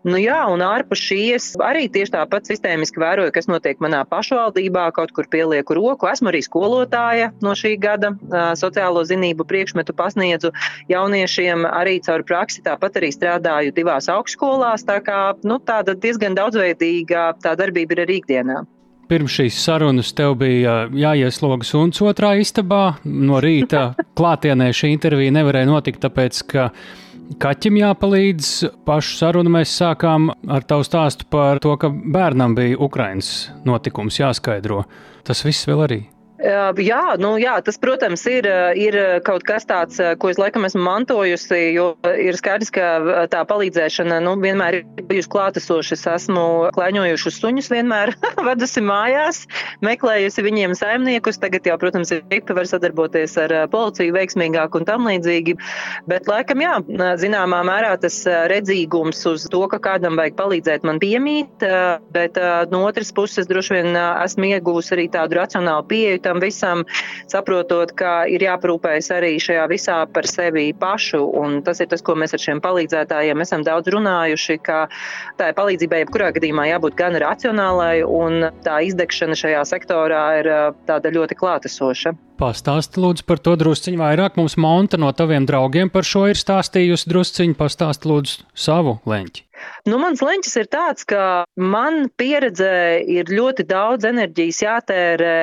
[0.09, 5.12] Nu, jā, un ārpus šīs arī tieši tāpat sistēmiski vēroju, kas notiek manā pašvaldībā, kaut
[5.16, 6.09] kur pielieku roku.
[6.09, 8.14] Esmu arī skolotāja no šī gada,
[8.57, 10.55] sociālo zinību priekšmetu pasniedzu
[10.88, 17.31] jauniešiem arī caur praksi, tāpat arī strādāju divās augšskolās, tā kā nu, tāda diezgan daudzveidīga
[17.44, 18.62] tā darbība ir arī ikdienā.
[19.09, 22.99] Pirms šīs sarunas tev bija jāiesloga suns otrā istabā.
[23.05, 26.66] No rīta klātienē šī intervija nevarēja notikt, tāpēc ka
[27.37, 28.51] Kaķim jāpalīdz.
[28.88, 33.33] Pašu sarunu mēs sākām ar tavu stāstu par to, ka bērnam bija Ukraiņas
[33.69, 34.87] notikums jāskaidro.
[35.29, 36.01] Tas viss vēl arī.
[36.38, 38.46] Jā, nu, jā, tas, protams, ir,
[38.79, 38.96] ir
[39.27, 42.85] kaut kas tāds, ko es laikam esmu mantojusi, jo ir skaidrs, ka
[43.33, 45.96] tā palīdzēšana nu, vienmēr ir bijusi klātesoša.
[45.98, 46.44] Es esmu
[46.77, 48.12] klaiņojuši suņus vienmēr
[48.48, 49.40] vedusi mājās,
[49.83, 51.40] meklējusi viņiem saimniekus.
[51.42, 55.57] Tagad jau, protams, ir gripa var sadarboties ar policiju veiksmīgāk un tam līdzīgi.
[56.07, 56.77] Bet, laikam, jā,
[57.18, 58.20] zināmā mērā tas
[58.55, 61.66] redzīgums uz to, ka kādam vajag palīdzēt, man piemīt,
[62.14, 62.38] bet
[62.70, 66.85] no otras puses droši vien esmu iegūsi arī tādu racionālu pieeju tam visam,
[67.31, 71.25] saprotot, ka ir jāprūpējas arī šajā visā par sevi pašu.
[71.41, 74.85] Un tas ir tas, ko mēs ar šiem palīdzētājiem esam daudz runājuši, ka
[75.41, 80.53] tā palīdzībai jebkurā gadījumā jābūt gan racionālai, un tā izdegšana šajā sektorā ir
[80.88, 82.14] tāda ļoti klātesoša.
[82.38, 84.37] Pastāsti lūdzu par to drusciņu vairāk.
[84.38, 87.59] Mums Monta no taviem draugiem par šo ir stāstījusi drusciņu.
[87.59, 89.48] Pastāsti lūdzu savu leņķi.
[89.88, 95.38] Nu, mans leņķis ir tāds, ka man pieredzē ir ļoti daudz enerģijas jātērē,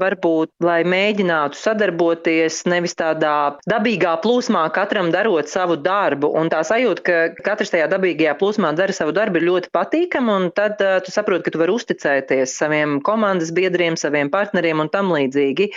[0.00, 3.34] varbūt, lai mēģinātu sadarboties nevis tādā
[3.70, 6.30] dabīgā plūsmā, katram darot savu darbu.
[6.38, 10.48] Un tā sajūta, ka katrs tajā dabīgajā plūsmā dara savu darbu, ir ļoti patīkama, un
[10.56, 15.12] tad uh, tu saproti, ka tu vari uzticēties saviem komandas biedriem, saviem partneriem un tam
[15.14, 15.70] līdzīgi.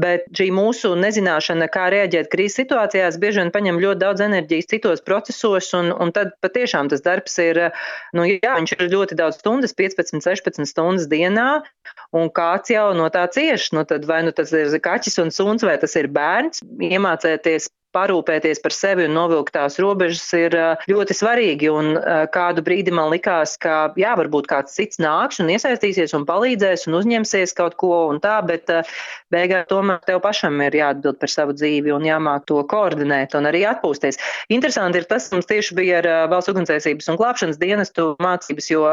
[0.00, 5.04] Bet šī mūsu nezināšana, kā reaģēt krīzes situācijās, bieži vien paņem ļoti daudz enerģijas citos
[5.04, 7.60] procesos, un, un tad patiešām tas darbs ir,
[8.16, 11.62] nu, jā, viņš ir ļoti daudz stundas, 15, 16 stundas dienā,
[12.16, 13.70] un kāds jau no tā cieš.
[13.76, 18.60] Nu, tad vai nu tas ir kaķis un suns, vai tas ir bērns, iemācēties parūpēties
[18.62, 20.56] par sevi un novilkt tās robežas ir
[20.90, 21.70] ļoti svarīgi.
[21.72, 21.94] Un
[22.34, 26.98] kādu brīdi man likās, ka jā, varbūt kāds cits nāks un iesaistīsies un palīdzēs un
[27.00, 28.70] uzņemsies kaut ko un tā, bet
[29.32, 33.64] beigās tomēr tev pašam ir jāatbild par savu dzīvi un jāmāk to koordinēt un arī
[33.70, 34.20] atpūsties.
[34.52, 38.84] Interesanti ir tas, mums tieši bija ar valsts ugunsdzēsības un glābšanas dienestu mācības, jo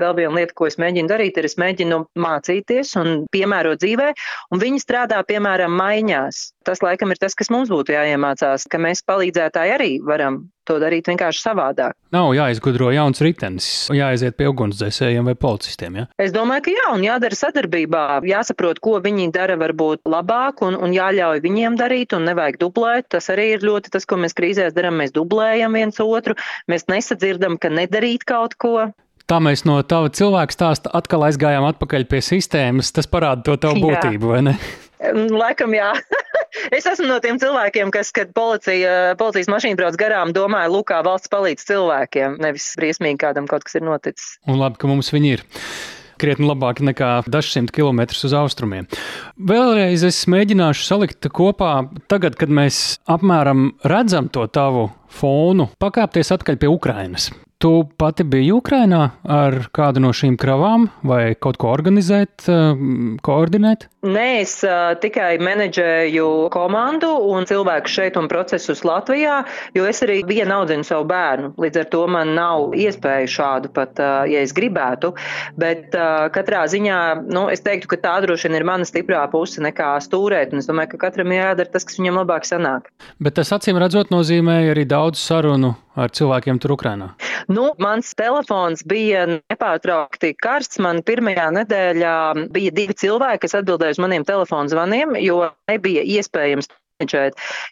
[0.00, 4.12] vēl viena lieta, ko es mēģinu darīt, ir es mēģinu mācīties un piemērot dzīvē,
[4.54, 6.50] un viņi strādā, piemēram, maiņās.
[6.66, 11.08] Tas laikam ir tas, kas mums būtu jāiemācās, ka mēs palīdzētāji arī varam to darīt
[11.08, 11.96] vienkārši savādāk.
[12.14, 15.96] Nav jāizgudro jauns ritenis, jāaiziet pie ugunsdzēsējiem vai policistiem.
[16.02, 16.04] Ja?
[16.20, 18.04] Es domāju, ka jā, un jādara sadarbībā.
[18.28, 23.08] Jāsaprot, ko viņi dara varbūt labāk, un, un jāļauj viņiem darīt, un nevajag dublēt.
[23.16, 25.00] Tas arī ir ļoti tas, ko mēs krīzēs darām.
[25.00, 26.36] Mēs dublējam viens otru,
[26.70, 28.90] mēs nesadzirdam, ka nedarīt kaut ko.
[29.30, 32.90] Tā mēs no tava cilvēka stāsta atkal aizgājām atpakaļ pie sistēmas.
[32.92, 34.56] Tas parāda to tavu būtību, vai ne?
[35.00, 35.92] Laikam, jā.
[36.76, 41.00] es esmu no tiem cilvēkiem, kas, kad policija, policijas mašīna brauc garām, domāju, lūk, kā
[41.06, 44.36] valsts palīdz cilvēkiem, nevis briesmīgi kādam kaut kas ir noticis.
[44.50, 45.46] Un labi, ka mums viņi ir
[46.20, 48.88] krietni labāki nekā dažsimt kilometrus uz austrumiem.
[49.40, 51.74] Vēlreiz es mēģināšu salikt kopā,
[52.12, 57.30] tagad, kad mēs apmēram redzam to tavu fonu, pakāpties atpakaļ pie Ukrainas.
[57.60, 62.46] Tu pati biji Ukrainā ar kādu no šīm kravām vai kaut ko organizēt,
[63.20, 63.84] koordinēt?
[64.00, 69.42] Nē, es uh, tikai menedžēju komandu un cilvēku šeit un procesus Latvijā,
[69.76, 71.50] jo es arī vienu audzinu savu bērnu.
[71.60, 75.12] Līdz ar to man nav iespēju šādu pat, uh, ja es gribētu.
[75.60, 75.92] Bet
[76.32, 76.96] katrā ziņā,
[77.28, 80.56] nu, es teiktu, ka tā droši vien ir mana stiprā puse nekā stūrēt.
[80.56, 82.88] Un es domāju, ka katram jādara tas, kas viņam labāk sanāk.
[83.20, 87.10] Bet tas acīm redzot nozīmēja arī daudz sarunu ar cilvēkiem tur Ukrainā.
[87.50, 90.80] Nu, mans telefons bija nepārtraukti karsts.
[90.82, 92.16] Man pirmajā nedēļā
[92.54, 96.70] bija divi cilvēki, kas atbildēja uz maniem telefonu zvaniem, jo nebija iespējams.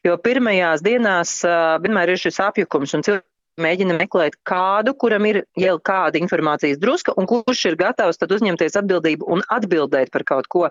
[0.06, 3.27] Jo pirmajās dienās uh, vienmēr ir šis apjukums un cilvēki
[3.62, 8.78] mēģina meklēt kādu, kuram ir jau kāda informācijas druska, un kurš ir gatavs tad uzņemties
[8.80, 10.66] atbildību un atbildēt par kaut ko.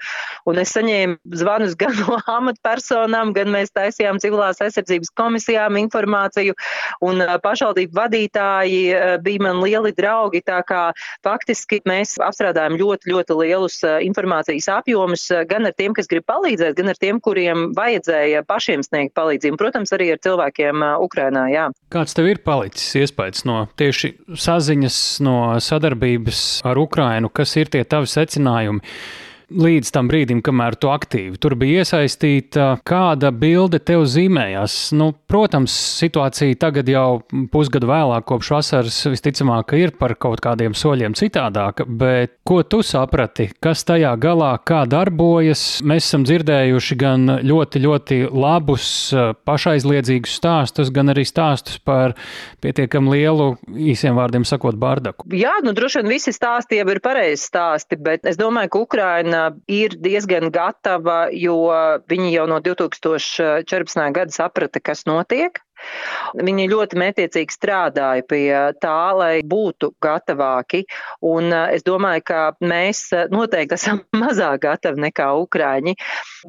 [0.48, 6.56] Un es saņēmu zvanus gan no amatpersonām, gan mēs taisījām civilās aizsardzības komisijām informāciju,
[7.06, 8.82] un pašvaldību vadītāji
[9.26, 10.84] bija man lieli draugi, tā kā
[11.26, 16.94] faktiski mēs apstrādājam ļoti, ļoti lielus informācijas apjomus gan ar tiem, kas grib palīdzēt, gan
[16.94, 19.60] ar tiem, kuriem vajadzēja pašiem sniegt palīdzību.
[19.60, 21.48] Protams, arī ar cilvēkiem Ukrainā.
[21.52, 21.68] Jā.
[21.94, 22.77] Kāds tev ir palicis?
[22.78, 28.82] Palicis iespējas no tieši saziņas, no sadarbības ar Ukrainu, kas ir tie tavi secinājumi?
[29.48, 34.76] Līdz tam brīdim, kamēr tu aktīvi tur bija iesaistīta, kāda bilde tev zīmējās?
[34.98, 37.22] Nu, protams, situācija tagad jau
[37.54, 43.50] pusgadu vēlāk, kopš vasaras, visticamāk, ir par kaut kādiem soļiem citādāka, bet ko tu saprati,
[43.64, 45.80] kas tajā galā, kā darbojas?
[45.88, 48.90] Mēs esam dzirdējuši gan ļoti, ļoti labus,
[49.48, 52.18] pašaizliedzīgus stāstus, gan arī stāstus par
[52.64, 55.30] pietiekam lielu, īsiem vārdiem sakot, bardaku.
[55.38, 59.37] Jā, nu droši vien visi stāsti jau ir pareizi stāsti, bet es domāju, ka Ukraina
[59.72, 61.58] ir diezgan gatava, jo
[62.10, 64.04] viņi jau no 2014.
[64.16, 65.62] gada saprata, kas notiek.
[66.38, 68.50] Viņi ļoti mētiecīgi strādāja pie
[68.82, 70.84] tā, lai būtu gatavāki,
[71.26, 75.96] un es domāju, ka mēs noteikti esam mazāk gatavi nekā Ukraiņi.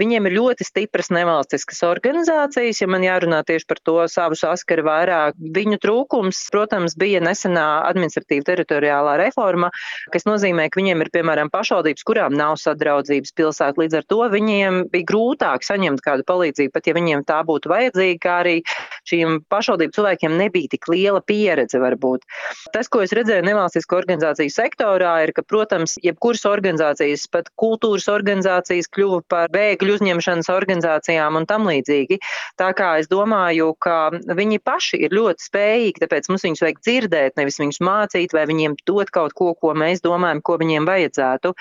[0.00, 5.38] Viņiem ir ļoti stipras nevalstiskas organizācijas, ja man jārunā tieši par to savu saskaru vairāk.
[5.38, 9.70] Viņu trūkums, protams, bija nesenā administratīva teritoriālā reforma,
[10.14, 13.82] kas nozīmē, ka viņiem ir, piemēram, pašvaldības, kurām nav sadraudzības pilsēta.
[13.82, 18.20] Līdz ar to viņiem bija grūtāk saņemt kādu palīdzību, pat ja viņiem tā būtu vajadzīga,
[18.22, 18.56] kā arī
[19.08, 22.26] šīm pašvaldību cilvēkiem nebija tik liela pieredze varbūt.
[22.74, 28.90] Tas, ko es redzēju nevalstisko organizāciju sektorā, ir, ka, protams, jebkuras organizācijas, pat kultūras organizācijas
[28.94, 32.20] kļuva par bēgļu uzņemšanas organizācijām un tam līdzīgi.
[32.60, 37.36] Tā kā es domāju, ka viņi paši ir ļoti spējīgi, tāpēc mums viņus vajag dzirdēt,
[37.40, 41.54] nevis viņus mācīt vai viņiem dot kaut ko, ko mēs domājam, ko viņiem vajadzētu.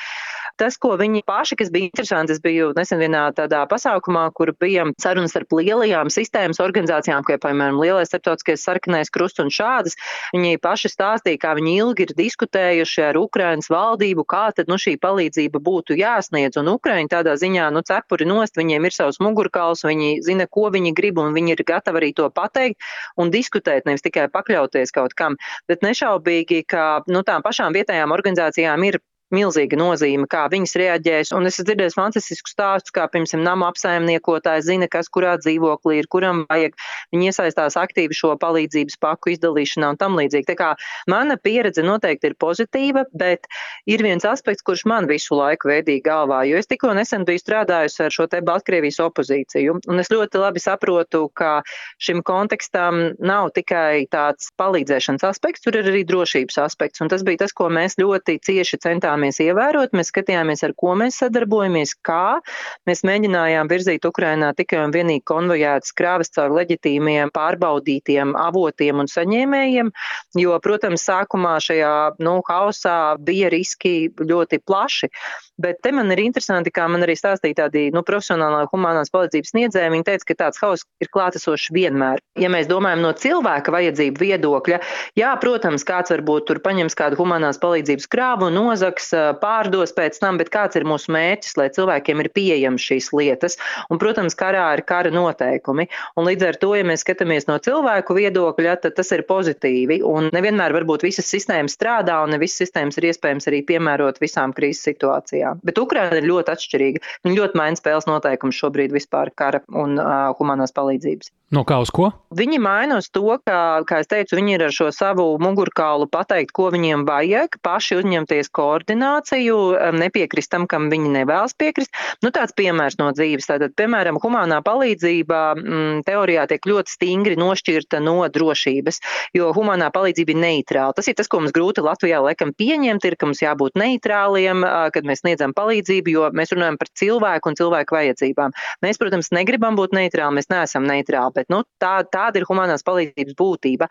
[0.57, 4.87] Tas, ko viņi paši, kas bija interesanti, es biju nesen vienā tādā pasākumā, kur bija
[5.01, 9.93] sarunas ar lielajām sistēmas organizācijām, kā piemēram Lielais starptautiskais sarkanais krusts un šādas.
[10.33, 14.95] Viņi paši stāstīja, kā viņi ilgi ir diskutējuši ar Ukrainas valdību, kā tad nu, šī
[15.03, 16.57] palīdzība būtu jāsniedz.
[16.57, 20.93] Un Ukraiņi tādā ziņā, nu, cepuri nost, viņiem ir savs mugurkauls, viņi zina, ko viņi
[20.97, 22.81] grib, un viņi ir gatavi arī to pateikt
[23.21, 25.37] un diskutēt, nevis tikai pakļauties kaut kam.
[25.69, 28.99] Bet nešaubīgi, ka nu, tām pašām vietējām organizācijām ir
[29.33, 31.31] milzīga nozīme, kā viņas reaģēs.
[31.35, 36.45] Un es dzirdēju fantastisku stāstu, kā, piemēram, nama apsaimniekotājs zina, kas kurā dzīvoklī ir, kuram
[36.49, 36.77] vajag.
[37.13, 40.47] Viņi iesaistās aktīvi šo palīdzības paku izdalīšanā un tam līdzīgi.
[40.47, 40.69] Tā kā
[41.11, 43.49] mana pieredze noteikti ir pozitīva, bet
[43.89, 48.05] ir viens aspekts, kurš man visu laiku veidīja galvā, jo es tikko nesen biju strādājusi
[48.07, 49.79] ar šo te Baltkrievijas opozīciju.
[49.91, 51.59] Un es ļoti labi saprotu, ka
[52.03, 57.03] šim kontekstam nav tikai tāds palīdzēšanas aspekts, tur ir arī drošības aspekts.
[57.03, 60.93] Un tas bija tas, ko mēs ļoti cieši centāmies centāmies ievērot, mēs skatījāmies, ar ko
[60.95, 62.39] mēs sadarbojamies, kā.
[62.85, 69.91] Mēs mēģinājām virzīt Ukrainā tikai un vienīgi konvojētas krāvas caur leģitīmiem, pārbaudītiem avotiem un saņēmējiem,
[70.37, 75.09] jo, protams, sākumā šajā nu, hausā bija riski ļoti plaši.
[75.57, 79.89] Bet te man ir interesanti, kā man arī stāstīja tādi nu, profesionālā humanās palīdzības sniedzēji.
[79.95, 82.21] Viņi teica, ka tāds hauss ir klātesošs vienmēr.
[82.37, 84.79] Ja mēs domājam no cilvēka vajadzību viedokļa,
[85.17, 89.06] jā, protams, kāds varbūt tur paņems kādu humanās palīdzības krāvu, nozags,
[89.41, 93.57] pārdos pēc tam, bet kāds ir mūsu mērķis, lai cilvēkiem ir pieejamas šīs lietas.
[93.91, 95.87] Un, protams, karā ir kara noteikumi.
[96.17, 100.01] Un līdz ar to, ja mēs skatāmies no cilvēku viedokļa, tad tas ir pozitīvi.
[100.07, 104.55] Un nevienmēr varbūt visas sistēmas strādā, un ne visas sistēmas ir iespējams arī piemērot visām
[104.57, 105.63] krīzes situācijām.
[105.67, 107.03] Bet Ukraina ir ļoti atšķirīga.
[107.25, 111.33] Viņa ļoti maina spēles noteikumus šobrīd vispār kara un uh, humanās palīdzības.
[111.55, 112.09] No kā uz ko?
[112.35, 116.51] Viņi maina uz to, ka, kā es teicu, viņi ir ar šo savu mugurkaulu pateikt,
[116.51, 119.57] ko viņiem vajag, paši uzņemties koordinēt diskrimināciju,
[119.97, 121.91] nepiekrist tam, kam viņi nevēlas piekrist.
[122.23, 123.47] Nu, tāds piemērs no dzīves.
[123.47, 128.99] Tātad, piemēram, humanā palīdzība m, mm, teorijā tiek ļoti stingri nošķirta no drošības,
[129.37, 130.95] jo humanā palīdzība ir neitrāla.
[130.95, 135.07] Tas ir tas, ko mums grūti Latvijā laikam pieņemt, ir, ka mums jābūt neitrāliem, kad
[135.07, 138.55] mēs sniedzam palīdzību, jo mēs runājam par cilvēku un cilvēku vajadzībām.
[138.85, 143.37] Mēs, protams, negribam būt neitrāli, mēs neesam neitrāli, bet nu, tā, tāda ir humanās palīdzības
[143.37, 143.89] būtība.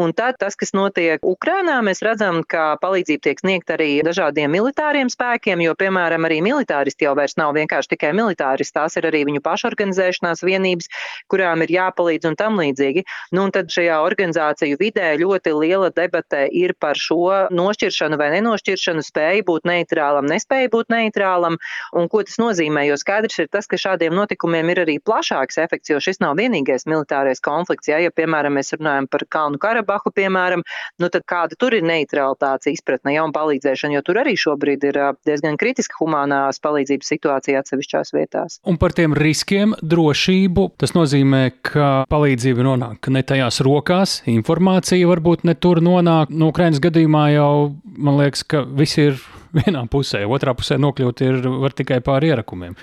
[0.00, 5.10] Un tad tas, kas notiek Ukrainā, mēs redzam, ka palīdzība tiek sniegta arī dažādiem militāriem
[5.12, 9.42] spēkiem, jo, piemēram, arī militāristi jau vairs nav vienkārši tikai militāristi, tās ir arī viņu
[9.44, 10.88] pašorganizēšanās vienības,
[11.32, 13.04] kurām ir jāpalīdz un tam līdzīgi.
[13.32, 19.04] Nu, un tad šajā organizāciju vidē ļoti liela debate ir par šo nošķiršanu vai nenošķiršanu,
[19.06, 21.58] spēju būt neitrālam, nespēju būt neitrālam,
[21.96, 22.86] un ko tas nozīmē.
[22.88, 26.86] Jo skaidrs ir tas, ka šādiem notikumiem ir arī plašāks efekts, jo šis nav vienīgais
[26.90, 27.90] militārais konflikts.
[27.90, 30.64] Ja, ja piemēram, mēs runājam par Kalnu Karabahu, piemēram,
[31.02, 34.98] nu tad kāda tur ir neutralitātes izpratne ja, un palīdzēšana, jo tur arī šobrīd ir
[35.26, 38.58] diezgan kritiska humanās palīdzības situācija atsevišķās vietās.
[38.68, 45.46] Un par tiem riskiem drošību tas nozīmē, ka palīdzība nonāk ne tajās rokās, informācija varbūt
[45.48, 46.32] ne tur nonāk.
[46.32, 47.52] No Ukrainas gadījumā jau
[47.84, 49.18] man liekas, ka viss ir
[49.58, 52.76] vienā pusē, otrā pusē nokļūt ir var tikai pāri ierakumiem.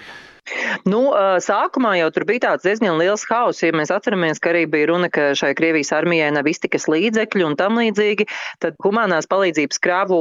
[0.89, 1.02] Nu,
[1.43, 5.10] sākumā jau tur bija tāds diezgan liels hauss, ja mēs atceramies, ka arī bija runa,
[5.14, 8.28] ka šai Krievijas armijai nav iztikas līdzekļu un tam līdzīgi,
[8.64, 10.20] tad humanās palīdzības krāvu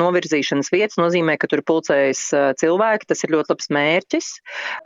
[0.00, 2.26] novirzīšanas vietas nozīmē, ka tur pulcējas
[2.60, 4.30] cilvēki, tas ir ļoti labs mērķis.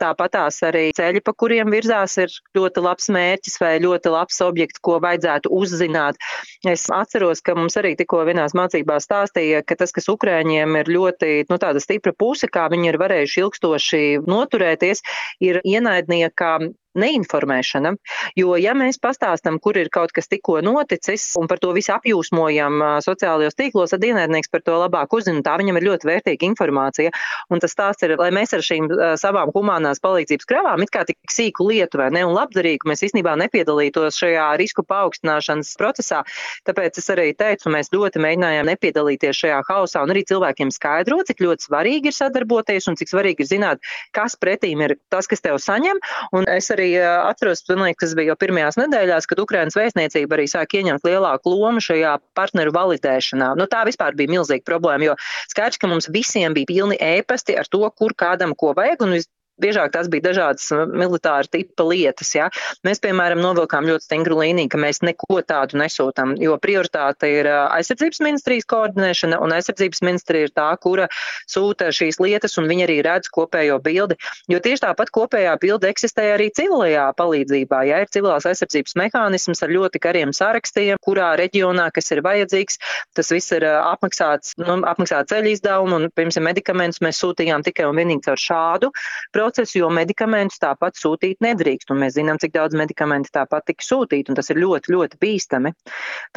[0.03, 4.81] Tāpat tās arī ceļi, pa kuriem virzās, ir ļoti labs mērķis vai ļoti labs objekts,
[4.85, 6.19] ko vajadzētu uzzināt.
[6.67, 11.31] Es atceros, ka mums arī tikko vienās mācībās stāstīja, ka tas, kas Ukrāņiem ir ļoti
[11.49, 15.01] nu, tāda stipra puse, kā viņi ir varējuši ilgstoši noturēt, atcerēties,
[15.41, 16.59] ir ienaidnieka
[16.97, 17.93] neinformēšana.
[18.39, 22.81] Jo, ja mēs pastāstam, kur ir kaut kas tikko noticis un par to visu apjūsmojam
[23.05, 25.43] sociālajos tīklos, tad ienaidnieks par to labāk uzzina.
[25.45, 27.13] Tā viņam ir ļoti vērtīga informācija.
[27.53, 31.17] Un tas tās ir, lai mēs ar šīm savām humanās palīdzības kravām it kā tik
[31.31, 36.23] sīku lietu vai ne un labdarīgu, mēs īstenībā nepiedalītos šajā risku paaugstināšanas procesā.
[36.67, 41.43] Tāpēc es arī teicu, mēs ļoti mēģinājām nepiedalīties šajā hausā un arī cilvēkiem skaidrot, cik
[41.45, 43.83] ļoti svarīgi ir sadarboties un cik svarīgi ir zināt,
[44.15, 45.99] kas pretīm ir tas, kas tev saņem.
[46.35, 47.63] Un es arī arī atceros,
[47.99, 52.73] kas bija jau pirmajās nedēļās, kad Ukrainas vēstniecība arī sāk ieņemt lielāku lomu šajā partneru
[52.75, 53.53] validēšanā.
[53.59, 55.17] Nu, tā vispār bija milzīga problēma, jo
[55.51, 59.19] skaidrs, ka mums visiem bija pilni ēpasti ar to, kur kādam ko vajag, un
[59.61, 62.33] biežāk tās bija dažādas uh, militāra tipa lietas.
[62.35, 62.49] Ja.
[62.87, 68.21] Mēs, piemēram, novilkām ļoti stingru līniju, ka mēs neko tādu nesūtām, jo prioritāte ir aizsardzības
[68.25, 71.07] ministrijas koordinēšana, un aizsardzības ministrija ir tā, kura
[71.49, 74.17] sūta šīs lietas, un viņi arī redz kopējo bildi.
[74.51, 77.83] Jo tieši tāpat kopējā bilde eksistē arī civilajā palīdzībā.
[77.89, 82.79] Ja ir civilās aizsardzības mehānisms ar ļoti kariem sarakstiem, kurā reģionā, kas ir vajadzīgs,
[83.17, 87.97] tas viss ir apmaksāts, nu, apmaksāts ceļu izdevumu, un, piemēram, medikamentus mēs sūtījām tikai un
[87.99, 88.91] vienīgi caur šādu
[89.35, 91.89] procesu procesu, jo medikamentus tāpat sūtīt nedrīkst.
[91.97, 95.73] Mēs zinām, cik daudz medikamentu tāpat tika sūtīti, un tas ir ļoti, ļoti bīstami.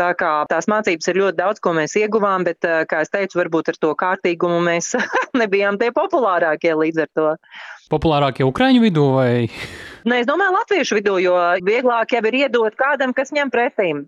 [0.01, 3.43] Tā kā tās mācības ir ļoti daudz, ko mēs ieguvām, bet, eh, kā es teicu,
[3.43, 4.95] varbūt ar to kārtīgumu mēs
[5.43, 7.31] nebijām tie populārākie līdz ar to.
[7.93, 9.49] Populārākie Ukraiņu vidū vai?
[10.03, 11.35] Nu, es domāju, latviešu vidū, jo
[11.67, 14.03] vieglāk jau ir iedot kādam, kas ņem pretīm.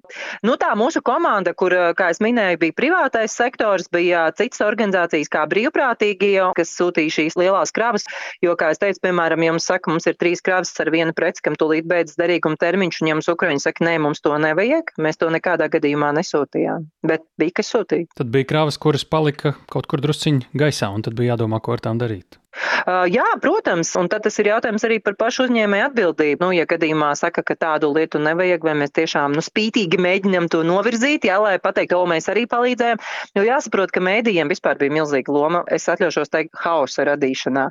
[0.47, 5.45] Nu, tā mūsu komanda, kur, kā es minēju, bija privātais sektors, bija citas organizācijas kā
[5.51, 8.09] brīvprātīgie, kas sūtīja šīs lielās kravas.
[8.43, 11.45] Jo, kā es teicu, piemēram, ja mums saka, mums ir trīs kravas ar vienu preci,
[11.47, 15.21] kam tūlīt beidzas derīguma termiņš, un ja mums Ukraiņi saka, nē, mums to nevajag, mēs
[15.21, 16.89] to nekādā gadījumā nesūtījām.
[17.07, 18.11] Bet bija, kas sūtīja.
[18.19, 21.85] Tad bija kravas, kuras palika kaut kur drusciņi gaisā, un tad bija jādomā, ko ar
[21.87, 22.41] tām darīt.
[22.55, 26.43] Uh, jā, protams, un tad tas ir jautājums arī par pašu uzņēmēju atbildību.
[26.45, 30.63] Nu, ja gadījumā saka, ka tādu lietu nevajag, vai mēs tiešām nu, spītīgi mēģinam to
[30.67, 33.01] novirzīt, jā, lai pateiktu, o, mēs arī palīdzējam,
[33.39, 37.67] jo jāsaprot, ka mēdījiem vispār bija milzīga loma, es atļaušos teikt, hausa radīšanā.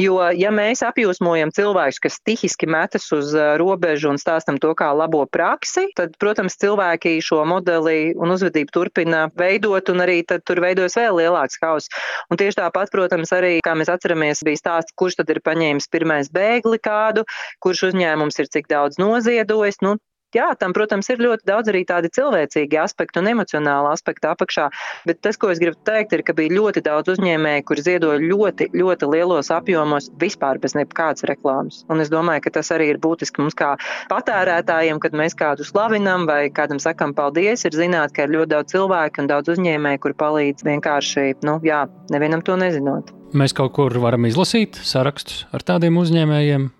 [0.00, 5.24] Jo, ja mēs apjūsmojam cilvēkus, kas stihiski metas uz robežu un stāstam to kā labo
[5.30, 11.20] praksi, tad, protams, cilvēki šo modeli un uzvedību turpina veidot, un arī tur veidojas vēl
[11.22, 11.92] lielāks hauss.
[12.30, 15.88] Un tieši tāpat, protams, arī, kā mēs atceramies, atceramies, bija stāsts, kurš tad ir paņēmis
[15.90, 17.24] pirmais bēgli kādu,
[17.60, 19.80] kurš uzņēmums ir cik daudz noziedojis.
[19.82, 19.96] Nu,
[20.34, 24.68] jā, tam, protams, ir ļoti daudz arī tādi cilvēcīgi aspekti un emocionāli aspekti apakšā.
[25.08, 28.70] Bet tas, ko es gribu teikt, ir, ka bija ļoti daudz uzņēmēju, kur ziedoja ļoti,
[28.76, 31.82] ļoti lielos apjomos, vispār bez nekādas reklāmas.
[31.92, 33.74] Un es domāju, ka tas arī ir būtiski mums kā
[34.12, 38.74] patērētājiem, kad mēs kādu slavinam vai kādam sakam paldies, ir zināt, ka ir ļoti daudz
[38.74, 43.12] cilvēku un daudz uzņēmēju, kur palīdz vienkārši, nu, jā, nevienam to nezinot.
[43.36, 46.70] Mēs kaut kur varam izlasīt sarakstus ar tādiem uzņēmējiem.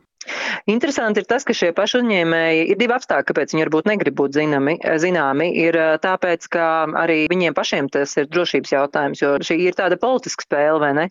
[0.71, 4.37] Interesanti ir tas, ka šie paši uzņēmēji ir divi apstākļi, kāpēc viņi varbūt negrib būt
[4.39, 5.51] zinami, zināmi.
[5.63, 6.67] Ir tāpēc, ka
[6.99, 11.07] arī viņiem pašiem tas ir drošības jautājums, jo šī ir tāda politiska spēle, vai ne?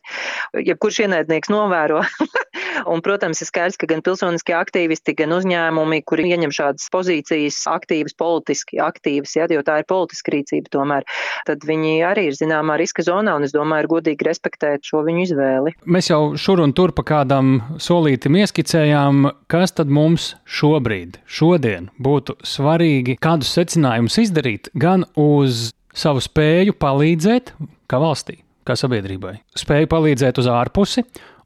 [0.66, 2.04] Jebkurš ienaidnieks novēro.
[2.92, 8.16] Un, protams, ir skaidrs, ka gan pilsoniskie aktīvisti, gan uzņēmumi, kuri ieņem šādas pozīcijas, aktīvas,
[8.20, 11.08] politiski aktīvas, ja, jo tā ir politiska rīcība tomēr,
[11.48, 15.26] tad viņi arī ir zināmā riska zonā, un es domāju, ir godīgi respektēt šo viņu
[15.28, 15.76] izvēli.
[15.88, 19.05] Mēs jau šur un tur pa kādam solītim ieskicējām,
[19.52, 27.54] kas tad mums šobrīd, šodien būtu svarīgi, kādus secinājumus izdarīt gan uz savu spēju palīdzēt,
[27.92, 31.06] kā valstī, kā sabiedrībai, spēju palīdzēt uz ārpusi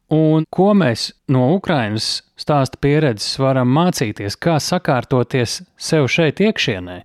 [0.09, 6.95] Un ko mēs no Ukrainas stāsta pieredzes varam mācīties, kā sakārtoties sev šeit iekšienē,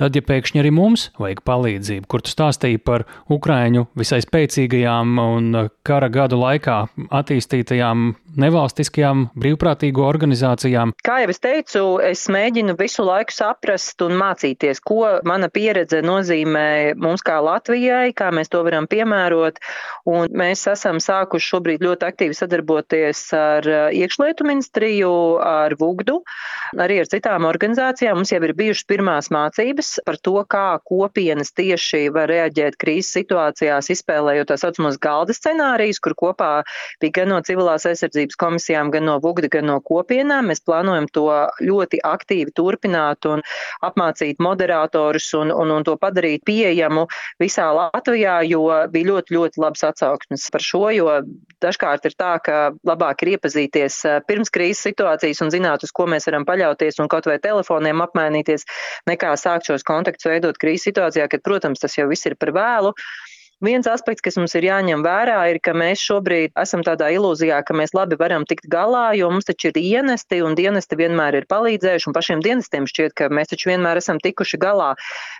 [0.00, 5.68] tad, ja pēkšņi arī mums vajag palīdzību, kur tu stāstīji par Ukraiņu visai spēcīgajām un
[5.86, 6.78] kara gadu laikā
[7.14, 10.94] attīstītajām nevalstiskajām brīvprātīgo organizācijām.
[11.06, 16.94] Kā jau es teicu, es mēģinu visu laiku saprast un mācīties, ko mana pieredze nozīmē
[16.98, 19.60] mums kā Latvijai, kā mēs to varam piemērot.
[20.10, 25.12] Un mēs esam sākuši šobrīd ļoti aktīvi sadarboties ar iekšlietu ministriju,
[25.44, 26.18] ar VUGDU,
[26.82, 28.18] arī ar citām organizācijām.
[28.18, 33.90] Mums jau ir bijušas pirmās mācības par to, kā kopienas tieši var reaģēt krīzes situācijās,
[33.94, 36.50] izspēlējot tā saucamos galda scenārijus, kur kopā
[37.02, 40.50] bija gan no civilās aizsardzības komisijām, gan no VUGDA, gan no kopienām.
[40.50, 41.26] Mēs plānojam to
[41.64, 43.44] ļoti aktīvi turpināt un
[43.84, 47.06] apmācīt moderatorus un, un, un to padarīt pieejamu
[47.42, 51.10] visā Latvijā, jo bija ļoti, ļoti labs atsauksmes par šo, jo
[51.64, 56.06] dažkārt ir tā, ka labāk ir iepazīties eh, pirms krīzes situācijas un zināt, uz ko
[56.10, 58.66] mēs varam paļauties un kaut vai telefoniem apmainīties,
[59.10, 62.94] nekā sākt šos kontaktus veidot krīzes situācijā, kad, protams, tas jau viss ir par vēlu.
[63.64, 67.72] Viens aspekts, kas mums ir jāņem vērā, ir, ka mēs šobrīd esam tādā ilūzijā, ka
[67.76, 72.08] mēs labi varam tikt galā, jo mums taču ir dienesti un dienesti vienmēr ir palīdzējuši,
[72.10, 74.90] un pašiem dienestiem šķiet, ka mēs taču vienmēr esam tikuši galā.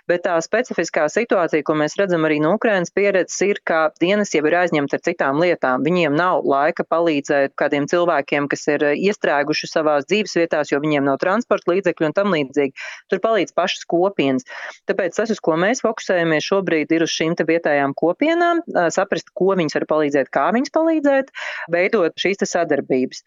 [0.09, 4.41] Bet tā specifiskā situācija, ko mēs redzam arī no Ukrainas pieredzes, ir, ka dienas jau
[4.49, 5.85] ir aizņemti ar citām lietām.
[5.85, 11.75] Viņiem nav laika palīdzēt kādiem cilvēkiem, kas ir iestrēguši savās dzīvesvietās, jo viņiem nav transporta
[11.75, 12.73] līdzekļu un tam līdzīgi.
[13.13, 14.49] Tur palīdz pašas kopienas.
[14.89, 18.63] Tāpēc tas, uz ko mēs fokusējamies šobrīd, ir uz šīm vietējām kopienām kopienām,
[18.95, 21.31] saprast, ko viņas var palīdzēt, kā viņas palīdzēt,
[21.75, 23.23] veidot šīs sadarbības.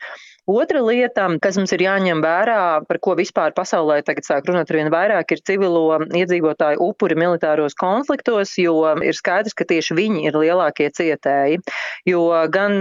[0.49, 4.79] Otra lieta, kas mums ir jāņem vērā, par ko vispār pasaulē tagad sāk runāt ar
[4.79, 10.39] vien vairāk, ir civilo iedzīvotāju upuri militāros konfliktos, jo ir skaidrs, ka tieši viņi ir
[10.41, 11.61] lielākie cietēji.
[12.09, 12.81] Jo gan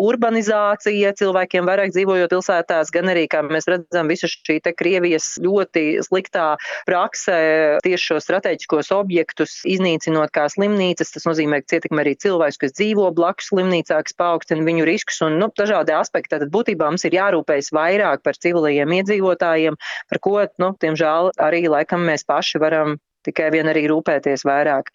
[0.00, 6.54] urbanizācija, cilvēkiem vairāk dzīvojot pilsētās, gan arī, kā mēs redzam, visa šī Krievijas ļoti sliktā
[6.88, 12.74] praksē tieši šo strateģiskos objektus iznīcinot kā slimnīcas, tas nozīmē, ka cietikmi arī cilvēks, kas
[12.78, 16.34] dzīvo blakus slimnīcā, kas paaugstina viņu riskus un nu, dažādi aspekti.
[16.34, 19.78] Tātad būtībā mums ir jārūpējas vairāk par civilajiem iedzīvotājiem,
[20.10, 24.90] par ko, nu, diemžēl, arī laikam mēs paši varam tikai vien arī rūpēties vairāk.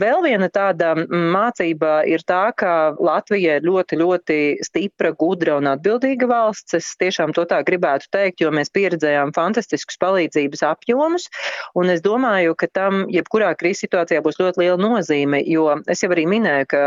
[0.00, 6.28] Vēl viena tāda mācība ir tā, ka Latvija ir ļoti, ļoti stipra, gudra un atbildīga
[6.30, 6.76] valsts.
[6.78, 11.28] Es tiešām to tā gribētu teikt, jo mēs pieredzējām fantastiskus palīdzības apjomus,
[11.78, 16.10] un es domāju, ka tam jebkurā krīzes situācijā būs ļoti liela nozīme, jo es jau
[16.14, 16.82] arī minēju, ka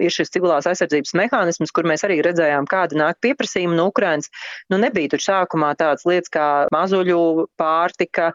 [0.00, 4.30] ir šis civilās aizsardzības mehānisms, kur mēs arī redzējām, kāda nāk pieprasījuma no Ukrainas.
[4.72, 8.30] Nu, nebija tur sākumā tādas lietas kā mazuļu pārtika,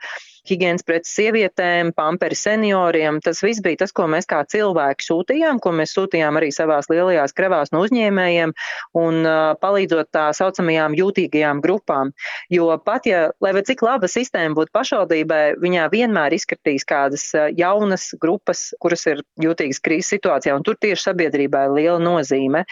[0.49, 3.19] higiēnas preces sievietēm, pamperi senioriem.
[3.25, 7.35] Tas viss bija tas, ko mēs kā cilvēki sūtījām, ko mēs sūtījām arī savās lielajās
[7.37, 8.53] kravās no uzņēmējiem
[9.01, 12.13] un uh, palīdzot tā saucamajām jūtīgajām grupām.
[12.53, 18.69] Jo pat ja, lai cik laba sistēma būtu pašvaldībai, viņā vienmēr izskatīs kādas jaunas grupas,
[18.83, 22.65] kuras ir jūtīgas krīzes situācijā, un tur tieši sabiedrībai ir liela nozīme.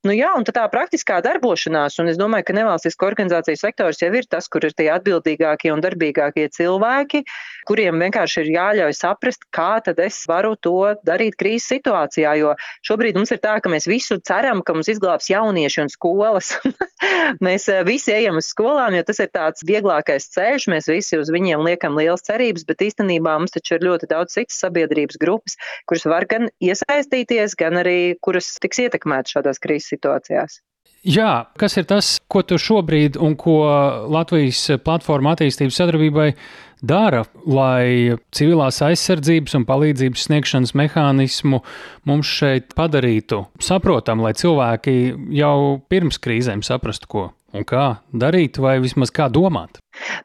[0.00, 4.24] Nu, jā, un tā praktiskā darbošanās, un es domāju, ka nevalstisko organizāciju sektors jau ir
[4.32, 7.20] tas, kur ir tie atbildīgākie un darbīgākie cilvēki,
[7.68, 12.32] kuriem vienkārši ir jāļauj saprast, kā tad es varu to darīt krīzes situācijā.
[12.40, 12.54] Jo
[12.88, 16.54] šobrīd mums ir tā, ka mēs visu ceram, ka mums izglābs jaunieši un skolas.
[17.46, 21.28] mēs eh, visi ejam uz skolām, jo tas ir tāds vieglākais ceļš, mēs visi uz
[21.28, 26.08] viņiem liekam lielas cerības, bet īstenībā mums taču ir ļoti daudz citas sabiedrības grupas, kuras
[26.08, 30.60] var gan iesaistīties, gan arī kuras tiks ietekmētas šādās krīzes situācijās.
[31.00, 33.62] Jā, kas ir tas, ko tu šobrīd un ko
[34.12, 36.26] Latvijas platforma attīstības sadarbībai
[36.84, 41.62] dara, lai civilās aizsardzības un palīdzības sniegšanas mehānismu
[42.08, 44.96] mums šeit padarītu saprotamu, lai cilvēki
[45.40, 47.26] jau pirms krīzēm saprastu, ko
[47.56, 49.80] un kā darīt, vai vismaz kā domāt?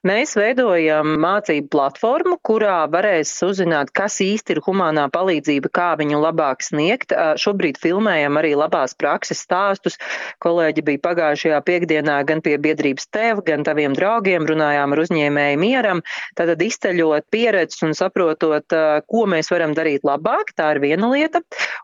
[0.05, 6.63] Mēs veidojam mācību platformu, kurā varēs uzzināt, kas īsti ir humanā palīdzība, kā viņu labāk
[6.65, 7.13] sniegt.
[7.41, 9.99] Šobrīd filmējam arī labās prakses stāstus.
[10.43, 16.03] Kolēģi bija pagājušajā piekdienā gan pie biedrības tev, gan taviem draugiem, runājām ar uzņēmēju mieram,
[16.37, 18.75] tad izceļot pieredzes un saprotot,
[19.09, 20.53] ko mēs varam darīt labāk.
[20.55, 21.41] Tā ir viena lieta.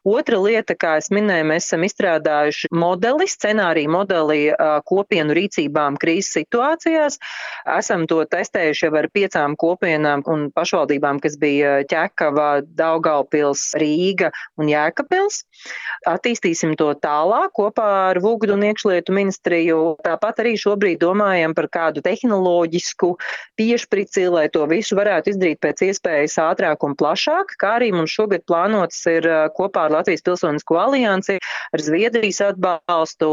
[0.07, 4.39] Otra lieta, kā es minēju, mēs esam izstrādājuši modeli, scenāriju modeli
[4.87, 7.19] kopienu rīcībām krīzes situācijās.
[7.81, 14.29] Esam to testējuši jau ar piecām kopienām un pašvaldībām, kas bija Ķekava, Daugaupils, Rīga
[14.61, 15.41] un Jēkabils.
[16.09, 19.79] Attīstīsim to tālāk kopā ar Vugdu un iekšlietu ministriju.
[20.05, 23.11] Tāpat arī šobrīd domājam par kādu tehnoloģisku
[23.57, 28.45] piešprici, lai to visu varētu izdarīt pēc iespējas ātrāk un plašāk, kā arī mums šogad
[28.49, 29.27] plānots ir
[29.57, 33.31] kopā ar Latvijas Pilsonisko aliansi ar Zviedrijas atbalstu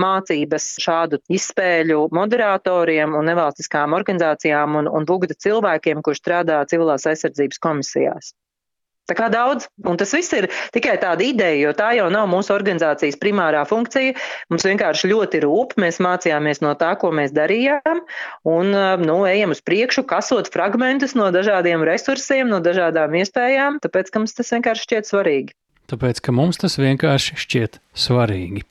[0.00, 7.60] mācības šādu izspēļu moderatoriem un nevalstiskām organizācijām un, un Vugda cilvēkiem, kurš strādā civilās aizsardzības
[7.60, 8.32] komisijās.
[9.06, 12.50] Tā kā daudz, un tas viss ir tikai tāda ideja, jo tā jau nav mūsu
[12.50, 14.16] organizācijas primārā funkcija.
[14.50, 18.02] Mums vienkārši ļoti rūp, mēs mācījāmies no tā, ko mēs darījām,
[18.50, 18.74] un
[19.04, 24.34] nu, ejam uz priekšu, kasot fragmentus no dažādiem resursiem, no dažādām iespējām, tāpēc, ka mums
[24.34, 25.54] tas vienkārši šķiet svarīgi.
[25.86, 28.66] Tāpēc, ka mums tas vienkārši šķiet svarīgi.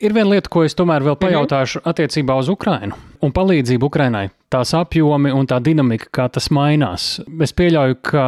[0.00, 1.20] Ir viena lieta, ko es tomēr vēl mhm.
[1.20, 4.30] pajautāšu attiecībā uz Ukrajinu un palīdzību Ukrajinai.
[4.50, 7.20] Tās apjomi un tā dinamika, kā tas mainās.
[7.44, 8.24] Es pieļauju, ka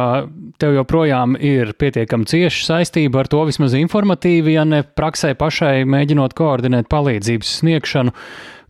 [0.61, 6.37] tev joprojām ir pietiekami cieša saistība ar to vismaz informatīvi, ja ne praksē pašai mēģinot
[6.37, 8.13] koordinēt palīdzības sniegšanu.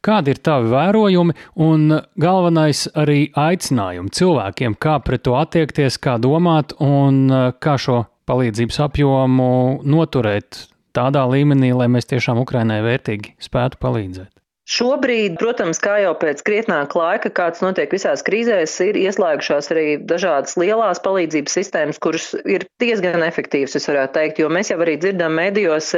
[0.03, 1.85] Kādi ir tavi vērojumi un
[2.19, 7.27] galvenais arī aicinājumi cilvēkiem, kā pret to attiekties, kā domāt un
[7.59, 14.33] kā šo palīdzības apjomu noturēt tādā līmenī, lai mēs tiešām Ukrainai vērtīgi spētu palīdzēt?
[14.63, 20.55] Šobrīd, protams, kā jau pēc krietnāka laika, kāds notiek visās krīzēs, ir ieslēgušās arī dažādas
[20.55, 25.35] lielās palīdzības sistēmas, kuras ir diezgan efektīvas, es varētu teikt, jo mēs jau arī dzirdam
[25.35, 25.91] medijos,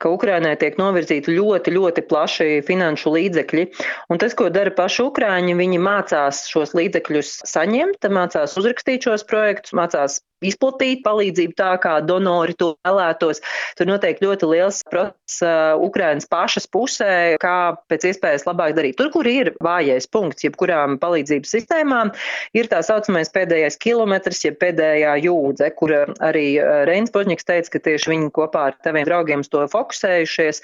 [0.00, 3.66] ka Ukrainai tiek novirzīti ļoti, ļoti plaši finanšu līdzekļi.
[4.08, 9.76] Un tas, ko dara paši Ukraiņi, viņi mācās šos līdzekļus saņemt, mācās uzrakstīt šos projektus,
[9.76, 13.40] mācās izplatīt palīdzību tā, kā donori to vēlētos.
[13.78, 18.98] Tur notiek ļoti liels process uh, Ukrainas pašas pusē, kā pēc iespējas labāk darīt.
[19.00, 22.12] Tur, kur ir vājais punkts, jebkurām palīdzības sistēmām,
[22.56, 26.46] ir tā saucamais pēdējais kilometrs, jeb pēdējā jūdze, kur arī
[26.88, 30.62] Reins Požņiks teica, ka tieši viņi kopā ar taviem draugiem to fokusējušies.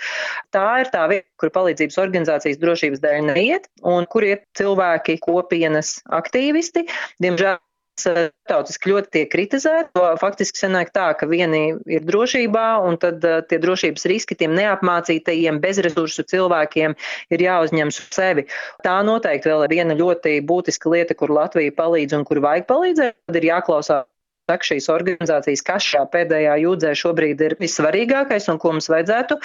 [0.55, 6.01] Tā ir tā vieta, kur palīdzības organizācijas drošības dēļ neiet, un kur ir cilvēki, kopienas
[6.13, 6.87] aktīvisti.
[7.23, 7.61] Diemžēl
[8.01, 10.05] starptautiski ļoti tiek kritizēti.
[10.21, 15.61] Faktiski sanāk tā, ka vieni ir drošībā, un tad uh, tie drošības riski tiem neapmācītajiem,
[15.63, 16.97] bezresursu cilvēkiem
[17.35, 18.47] ir jāuzņems uz sevi.
[18.87, 23.19] Tā noteikti vēl ir viena ļoti būtiska lieta, kur Latvija palīdz un kur vajag palīdzēt.
[23.29, 24.09] Tad ir jāklausās
[24.51, 29.39] saka šīs organizācijas, kas šajā pēdējā jūdzē šobrīd ir vissvarīgākais un ko mums vajadzētu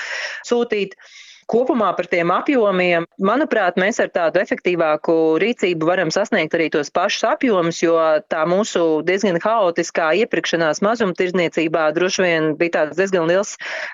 [0.48, 0.98] sūtīt.
[1.48, 7.24] Kopumā par tiem apjomiem, manuprāt, mēs ar tādu efektīvāku rīcību varam sasniegt arī tos pašus
[7.30, 7.94] apjomus, jo
[8.28, 13.54] tā mūsu diezgan haotiskā iepirkšanās mazumtirdzniecībā droši vien bija tāds diezgan liels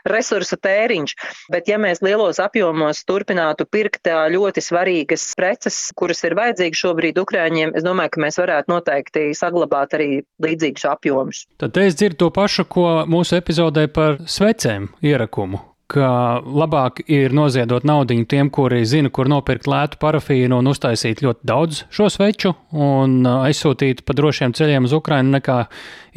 [0.10, 1.14] resursu tēriņš.
[1.54, 7.76] Bet ja mēs lielos apjomos turpinātu pirkt ļoti svarīgas preces, kuras ir vajadzīgas šobrīd Ukrāņiem,
[7.78, 10.10] es domāju, ka mēs varētu noteikti saglabāt arī
[10.41, 11.43] līdzīgus apjomus.
[11.62, 15.62] Tad es dzirdu to pašu, ko mūsu epizodē par svecēm ierakumu
[15.94, 16.10] ka
[16.44, 21.84] labāk ir noziedot naudu tiem, kuri zina, kur nopirkt lētu parafīnu un uztaisīt ļoti daudz
[21.94, 25.60] šo sveču un aizsūtīt pa drošiem ceļiem uz Ukrajinu, nekā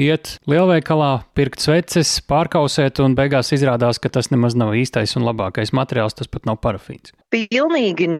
[0.03, 5.75] iet lielveikalā, pirkt sveces, pārkausēt un beigās izrādās, ka tas nemaz nav īstais un labākais
[5.77, 7.15] materiāls, tas pat nav parafīns.
[7.33, 8.17] Pilnīgi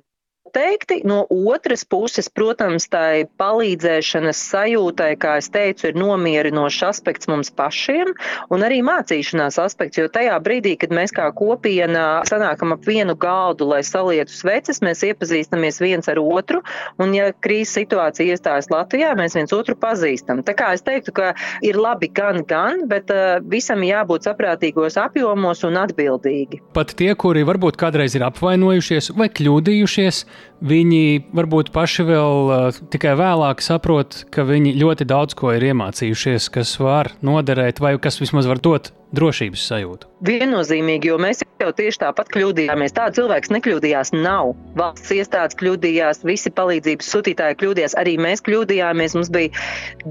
[0.47, 1.03] noteikti.
[1.05, 8.15] No otras puses, protams, tai palīdzēšanas sajūtai, kā es teicu, ir nomierinošs aspekts mums pašiem
[8.51, 13.67] un arī mācīšanās aspekts, jo tajā brīdī, kad mēs kā kopiena sanākam ap vienu galdu,
[13.69, 16.63] lai salietu sveces, mēs iepazīstamies viens ar otru,
[16.99, 20.43] un ja krīzes situācija iestājas Latvijā, mēs viens otru pazīstam.
[20.47, 21.33] Tā kā es teiktu, ka
[21.67, 26.63] ir labi gan, gan, bet uh, visam jābūt saprātīgos apjomos un atbildīgi.
[26.77, 30.25] Pat tie, kuri varbūt kādreiz ir apvainojušies vai kļūdījušies,
[30.65, 31.03] viņi
[31.37, 36.77] varbūt paši vēl uh, tikai vēlāk saprot, ka viņi ļoti daudz ko ir iemācījušies, kas
[36.81, 40.09] var noderēt vai kas vismaz var dot drošības sajūtu?
[40.27, 42.95] Viennozīmīgi, jo mēs jau tieši tāpat kļūdījāmies.
[42.97, 44.55] Tāds cilvēks nekļūdījās, nav.
[44.79, 49.17] Valsts iestādes kļūdījās, visi palīdzības sūtītāji kļūdījās, arī mēs kļūdījāmies.
[49.19, 49.53] Mums bija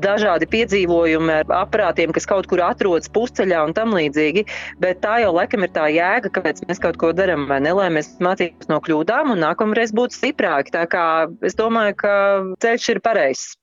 [0.06, 4.46] dažādi piedzīvojumi ar aparātiem, kas kaut kur atrodas pusceļā un tam līdzīgi.
[4.84, 7.76] Bet tā jau laikam ir tā jēga, kāpēc mēs kaut ko darām, vai ne?
[7.76, 10.74] Lai mēs mācītos no kļūdām un nākamreiz būtu stiprāki.
[10.76, 11.06] Tā kā
[11.46, 12.16] es domāju, ka
[12.64, 13.54] ceļš ir pareizs.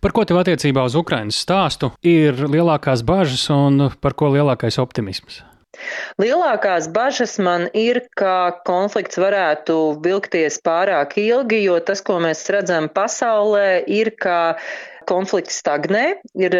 [0.00, 5.42] Par ko tev attiecībā uz Ukraiņas stāstu ir lielākās bažas un par ko lielākais optimisms?
[6.20, 12.88] Lielākās bažas man ir, ka konflikts varētu vilkties pārāk ilgi, jo tas, ko mēs redzam
[12.92, 14.58] pasaulē, ir, ka
[15.08, 16.04] konflikts stagnē,
[16.38, 16.56] ir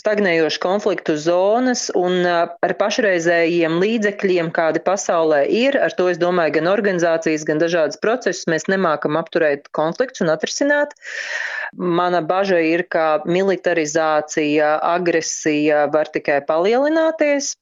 [0.00, 6.70] stagnējošas konfliktu zonas, un ar pašreizējiem līdzekļiem, kādi pasaulē ir, ar to es domāju, gan
[6.72, 10.96] organizācijas, gan dažādas procesus, mēs nemākam apturēt konflikts un atrisināt.
[11.76, 17.54] Mana baža ir, ka militarizācija, agresija var tikai palielināties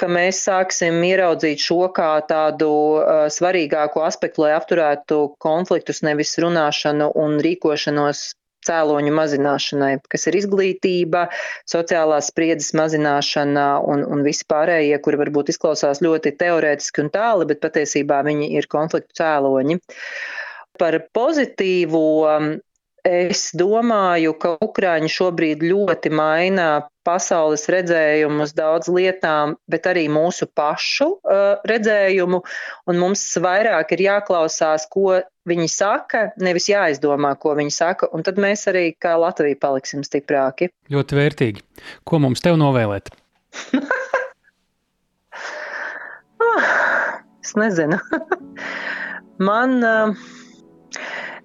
[0.00, 7.10] ka mēs sāksim ieraudzīt šo kā tādu uh, svarīgāko aspektu, lai apturētu konfliktus, nevis runāšanu
[7.20, 8.30] un rīkošanos
[8.66, 11.26] cēloņu mazināšanai, kas ir izglītība,
[11.70, 17.62] sociālās spriedzes mazināšana un, un visi pārējie, kuri varbūt izklausās ļoti teorētiski un tāli, bet
[17.64, 19.80] patiesībā viņi ir konfliktu cēloņi.
[20.76, 22.06] Par pozitīvo
[23.06, 30.48] Es domāju, ka Ukrāņi šobrīd ļoti maina pasaules redzējumu uz daudz lietām, bet arī mūsu
[30.58, 32.40] pašu uh, redzējumu.
[32.90, 38.08] Un mums vairāk ir jāklausās, ko viņi saka, nevis jāizdomā, ko viņi saka.
[38.14, 40.70] Un tad mēs arī kā Latvija paliksim stiprāki.
[40.92, 41.60] Ļoti vērtīgi.
[42.08, 43.06] Ko mums tev novēlēt?
[47.44, 47.96] es nezinu.
[49.46, 49.72] Man.
[49.84, 50.14] Uh,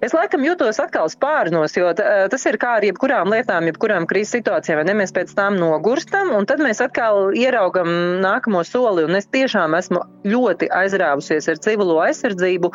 [0.01, 4.79] Es laikam jūtos atkal spārnos, jo tas ir kā ar jebkurām lietām, jebkurām krīzes situācijām,
[4.79, 4.95] vai ne?
[4.97, 7.91] Mēs pēc tam nogurstam, un tad mēs atkal ieraugam
[8.23, 9.05] nākamo soli.
[9.19, 12.71] Es tiešām esmu ļoti aizrāvusies ar civilo aizsardzību,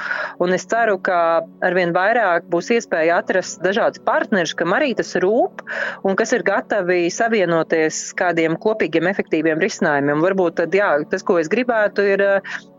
[0.46, 1.18] un es ceru, ka
[1.66, 5.66] arvien vairāk būs iespēja atrast dažādus partnerus, kam arī tas rūp,
[6.06, 10.22] un kas ir gatavi savienoties kādiem kopīgiem, efektīviem risinājumiem.
[10.22, 12.26] Varbūt tad, jā, tas, ko es gribētu, ir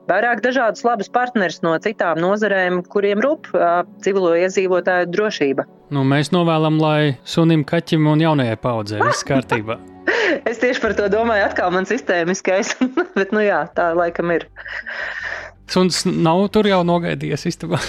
[0.08, 3.52] vairāk dažādus labus partnerus no citām nozarēm, kuriem rūp
[4.06, 5.68] civilo iedzīvotāju drošība.
[5.94, 9.80] Nu, mēs novēlam, lai sunim, kaķim un jaunajai paudzei viss kārtībā.
[10.50, 12.76] es tieši par to domāju, atkal man sistēmiskais,
[13.20, 14.48] bet nu jā, tā laikam ir.
[15.68, 17.80] Suns nav tur jau nogaidījies istabā.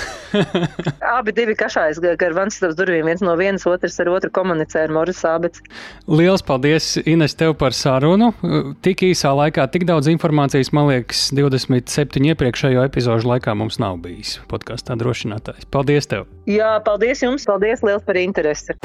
[1.18, 5.22] Abi divi kašājas gar vansistabas durvīm, viens no vienas, otrs ar otru komunicē ar Moris
[5.28, 5.62] Ābets.
[6.10, 8.32] Liels paldies, Ines, tev par sarunu.
[8.84, 14.38] Tik īsā laikā, tik daudz informācijas, man liekas, 27 iepriekšējo epizožu laikā mums nav bijis
[14.50, 15.70] podkāstā drošinātājs.
[15.70, 16.26] Paldies tev!
[16.50, 17.46] Jā, paldies jums!
[17.48, 18.78] Paldies liels par interesi!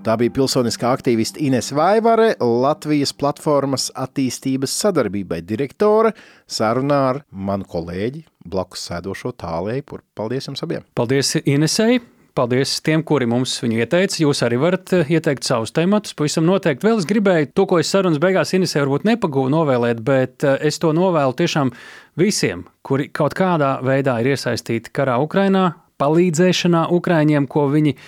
[0.00, 6.14] Tā bija pilsoniskā aktīviste Ines Vaivare, Latvijas platformas attīstības sadarbībai direktore,
[6.48, 10.00] sarunā ar manu kolēģi, blakus sēdošo tālēju.
[10.16, 10.86] Paldies jums abiem!
[10.96, 11.98] Paldies Inesei!
[12.32, 14.16] Paldies tiem, kuri mums viņu ieteica.
[14.22, 16.14] Jūs arī varat eh, ieteikt savus tematus.
[16.16, 20.46] Pavisam noteikti vēl es gribēju to, ko es sarunas beigās Inesē varbūt nepagūvu novēlēt, bet
[20.48, 21.74] eh, es to novēlu tiešām
[22.22, 27.98] visiem, kuri kaut kādā veidā ir iesaistīti karā Ukrainā, palīdzēšanā Ukraiņiem, ko viņi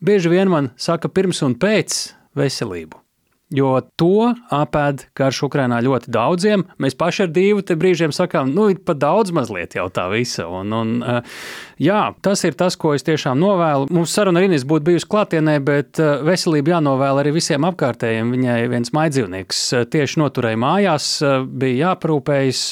[0.00, 1.98] bieži vien man saka pirms un pēc
[2.38, 3.07] veselību.
[3.48, 6.66] Jo to apēd karš Ukrainā ļoti daudziem.
[6.76, 10.44] Mēs paši ar divu brīžiem sakām, nu, ir pat daudz mazliet jau tā visa.
[10.52, 11.38] Un, un, eh,
[11.80, 13.88] jā, tas ir tas, ko es tiešām novēlu.
[13.88, 18.34] Mums saruna arī būtu bijusi klātienē, bet eh, veselība jānovēl arī visiem apkārtējiem.
[18.36, 21.08] Viņai viens maidzīvnieks eh, tieši noturēja mājās,
[21.48, 22.62] bija jāprūpējas.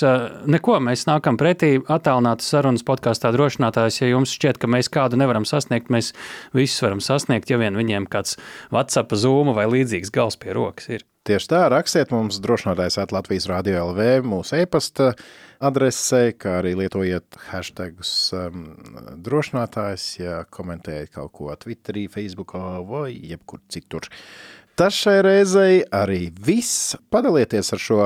[0.44, 4.02] Neko mēs nākam pretī attālinātas sarunas podkāstā drošinātājs.
[4.02, 6.12] Ja jums šķiet, ka mēs kādu nevaram sasniegt, mēs
[6.52, 8.36] visus varam sasniegt, ja vien viņiem kāds
[8.68, 11.06] WhatsApp, Zoom vai līdzīgs gals pie rokas rokas ir.
[11.26, 15.08] Tieši tā, rakstiet mums drošinātājs at Latvijas Rādio LV mūsu e-pasta
[15.58, 18.68] adresē, kā arī lietojiet hashtagus um,
[19.26, 24.06] drošinātājs, ja komentējat kaut ko Twitterī, Facebookā vai jebkur citur.
[24.78, 26.94] Tas šai reizei arī viss.
[27.10, 28.00] Padalieties ar šo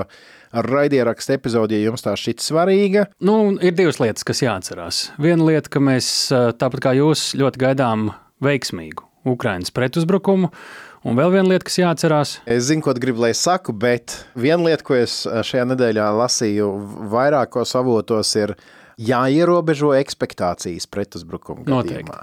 [0.55, 3.05] raidierakstu epizodi, ja jums tā šķiet svarīga.
[3.27, 5.09] Nu, ir divas lietas, kas jāatcerās.
[5.21, 10.55] Viena lieta, ka mēs tāpat kā jūs ļoti gaidām veiksmīgu Ukraiņas pretuzbrukumu.
[11.01, 12.35] Un vēl viena lieta, kas jāatcerās.
[12.45, 16.67] Es zinu, ko gribu, lai saku, bet viena lieta, ko es šajā nedēļā lasīju
[17.09, 18.53] vairākos avotos, ir
[19.01, 22.19] jāierobežo ekspektācijas pretuzbrukuma gadījumā.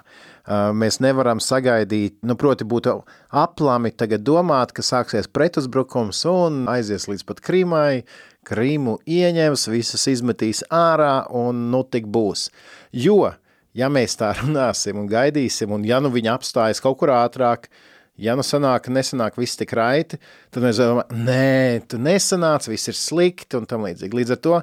[0.77, 2.91] Mēs nevaram sagaidīt, nu, proti, būt
[3.33, 8.05] aplami tagad domāt, ka sāksies pretuzbrukums un aizies līdz pat Krīmai,
[8.47, 12.47] Krīmu ieņems, visas izmetīs ārā un nu tik būs.
[12.93, 13.33] Jo,
[13.73, 17.71] ja mēs tā runāsim un gaidīsim, un ja nu viņi apstājas kaut kur ātrāk,
[18.17, 20.17] Ja nu sanāk, nesanāk viss tik raiti,
[20.53, 24.17] tad mēs domājam, nē, tu nesanāc, viss ir slikti un tam līdzīgi.
[24.17, 24.61] Līdz ar to,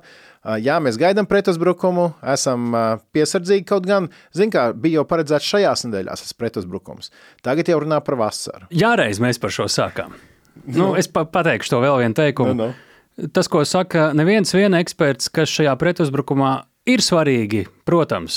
[0.64, 2.74] jā, mēs gaidām pretuzbrukumu, esam
[3.14, 7.12] piesardzīgi kaut gan, zin kā, bija jau paredzēts šajās nedēļās tas pretuzbrukums.
[7.46, 8.66] Tagad jau runā par vasaru.
[8.74, 10.18] Jāreiz mēs par šo sākām.
[10.66, 12.58] Nu, es pa pateikšu to vēl vienu teikumu.
[12.58, 13.30] Nu, nu.
[13.34, 18.34] Tas, ko saka neviens viena eksperts, kas šajā pretuzbrukumā Ir svarīgi, protams,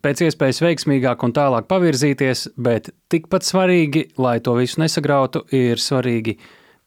[0.00, 6.38] pēc iespējas veiksmīgāk un tālāk pavirzīties, bet tikpat svarīgi, lai to visu nesagrautu, ir svarīgi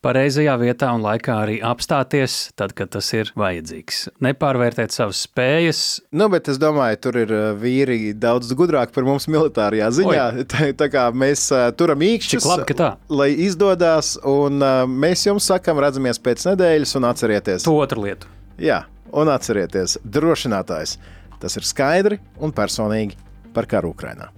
[0.01, 4.01] pareizajā vietā un laikā arī apstāties, tad, kad tas ir vajadzīgs.
[4.25, 5.85] Nepārvērtēt savas spējas.
[6.17, 10.27] Nu, bet es domāju, tur ir uh, vīri daudz gudrāki par mums militārajā ziņā.
[10.51, 15.77] Tā, tā kā mēs uh, turam īkšķus, labi, lai izdodas, un uh, mēs jums sakam,
[15.85, 17.69] redzamies pēc nedēļas un atcerieties.
[17.69, 18.32] To otru lietu.
[18.61, 18.83] Jā.
[19.13, 20.97] Un atcerieties, drošinātājs
[21.41, 23.17] tas ir skaidri un personīgi
[23.53, 24.31] par karu Ukrajinā.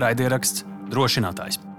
[0.00, 1.69] Raidieraksts drošinātājs.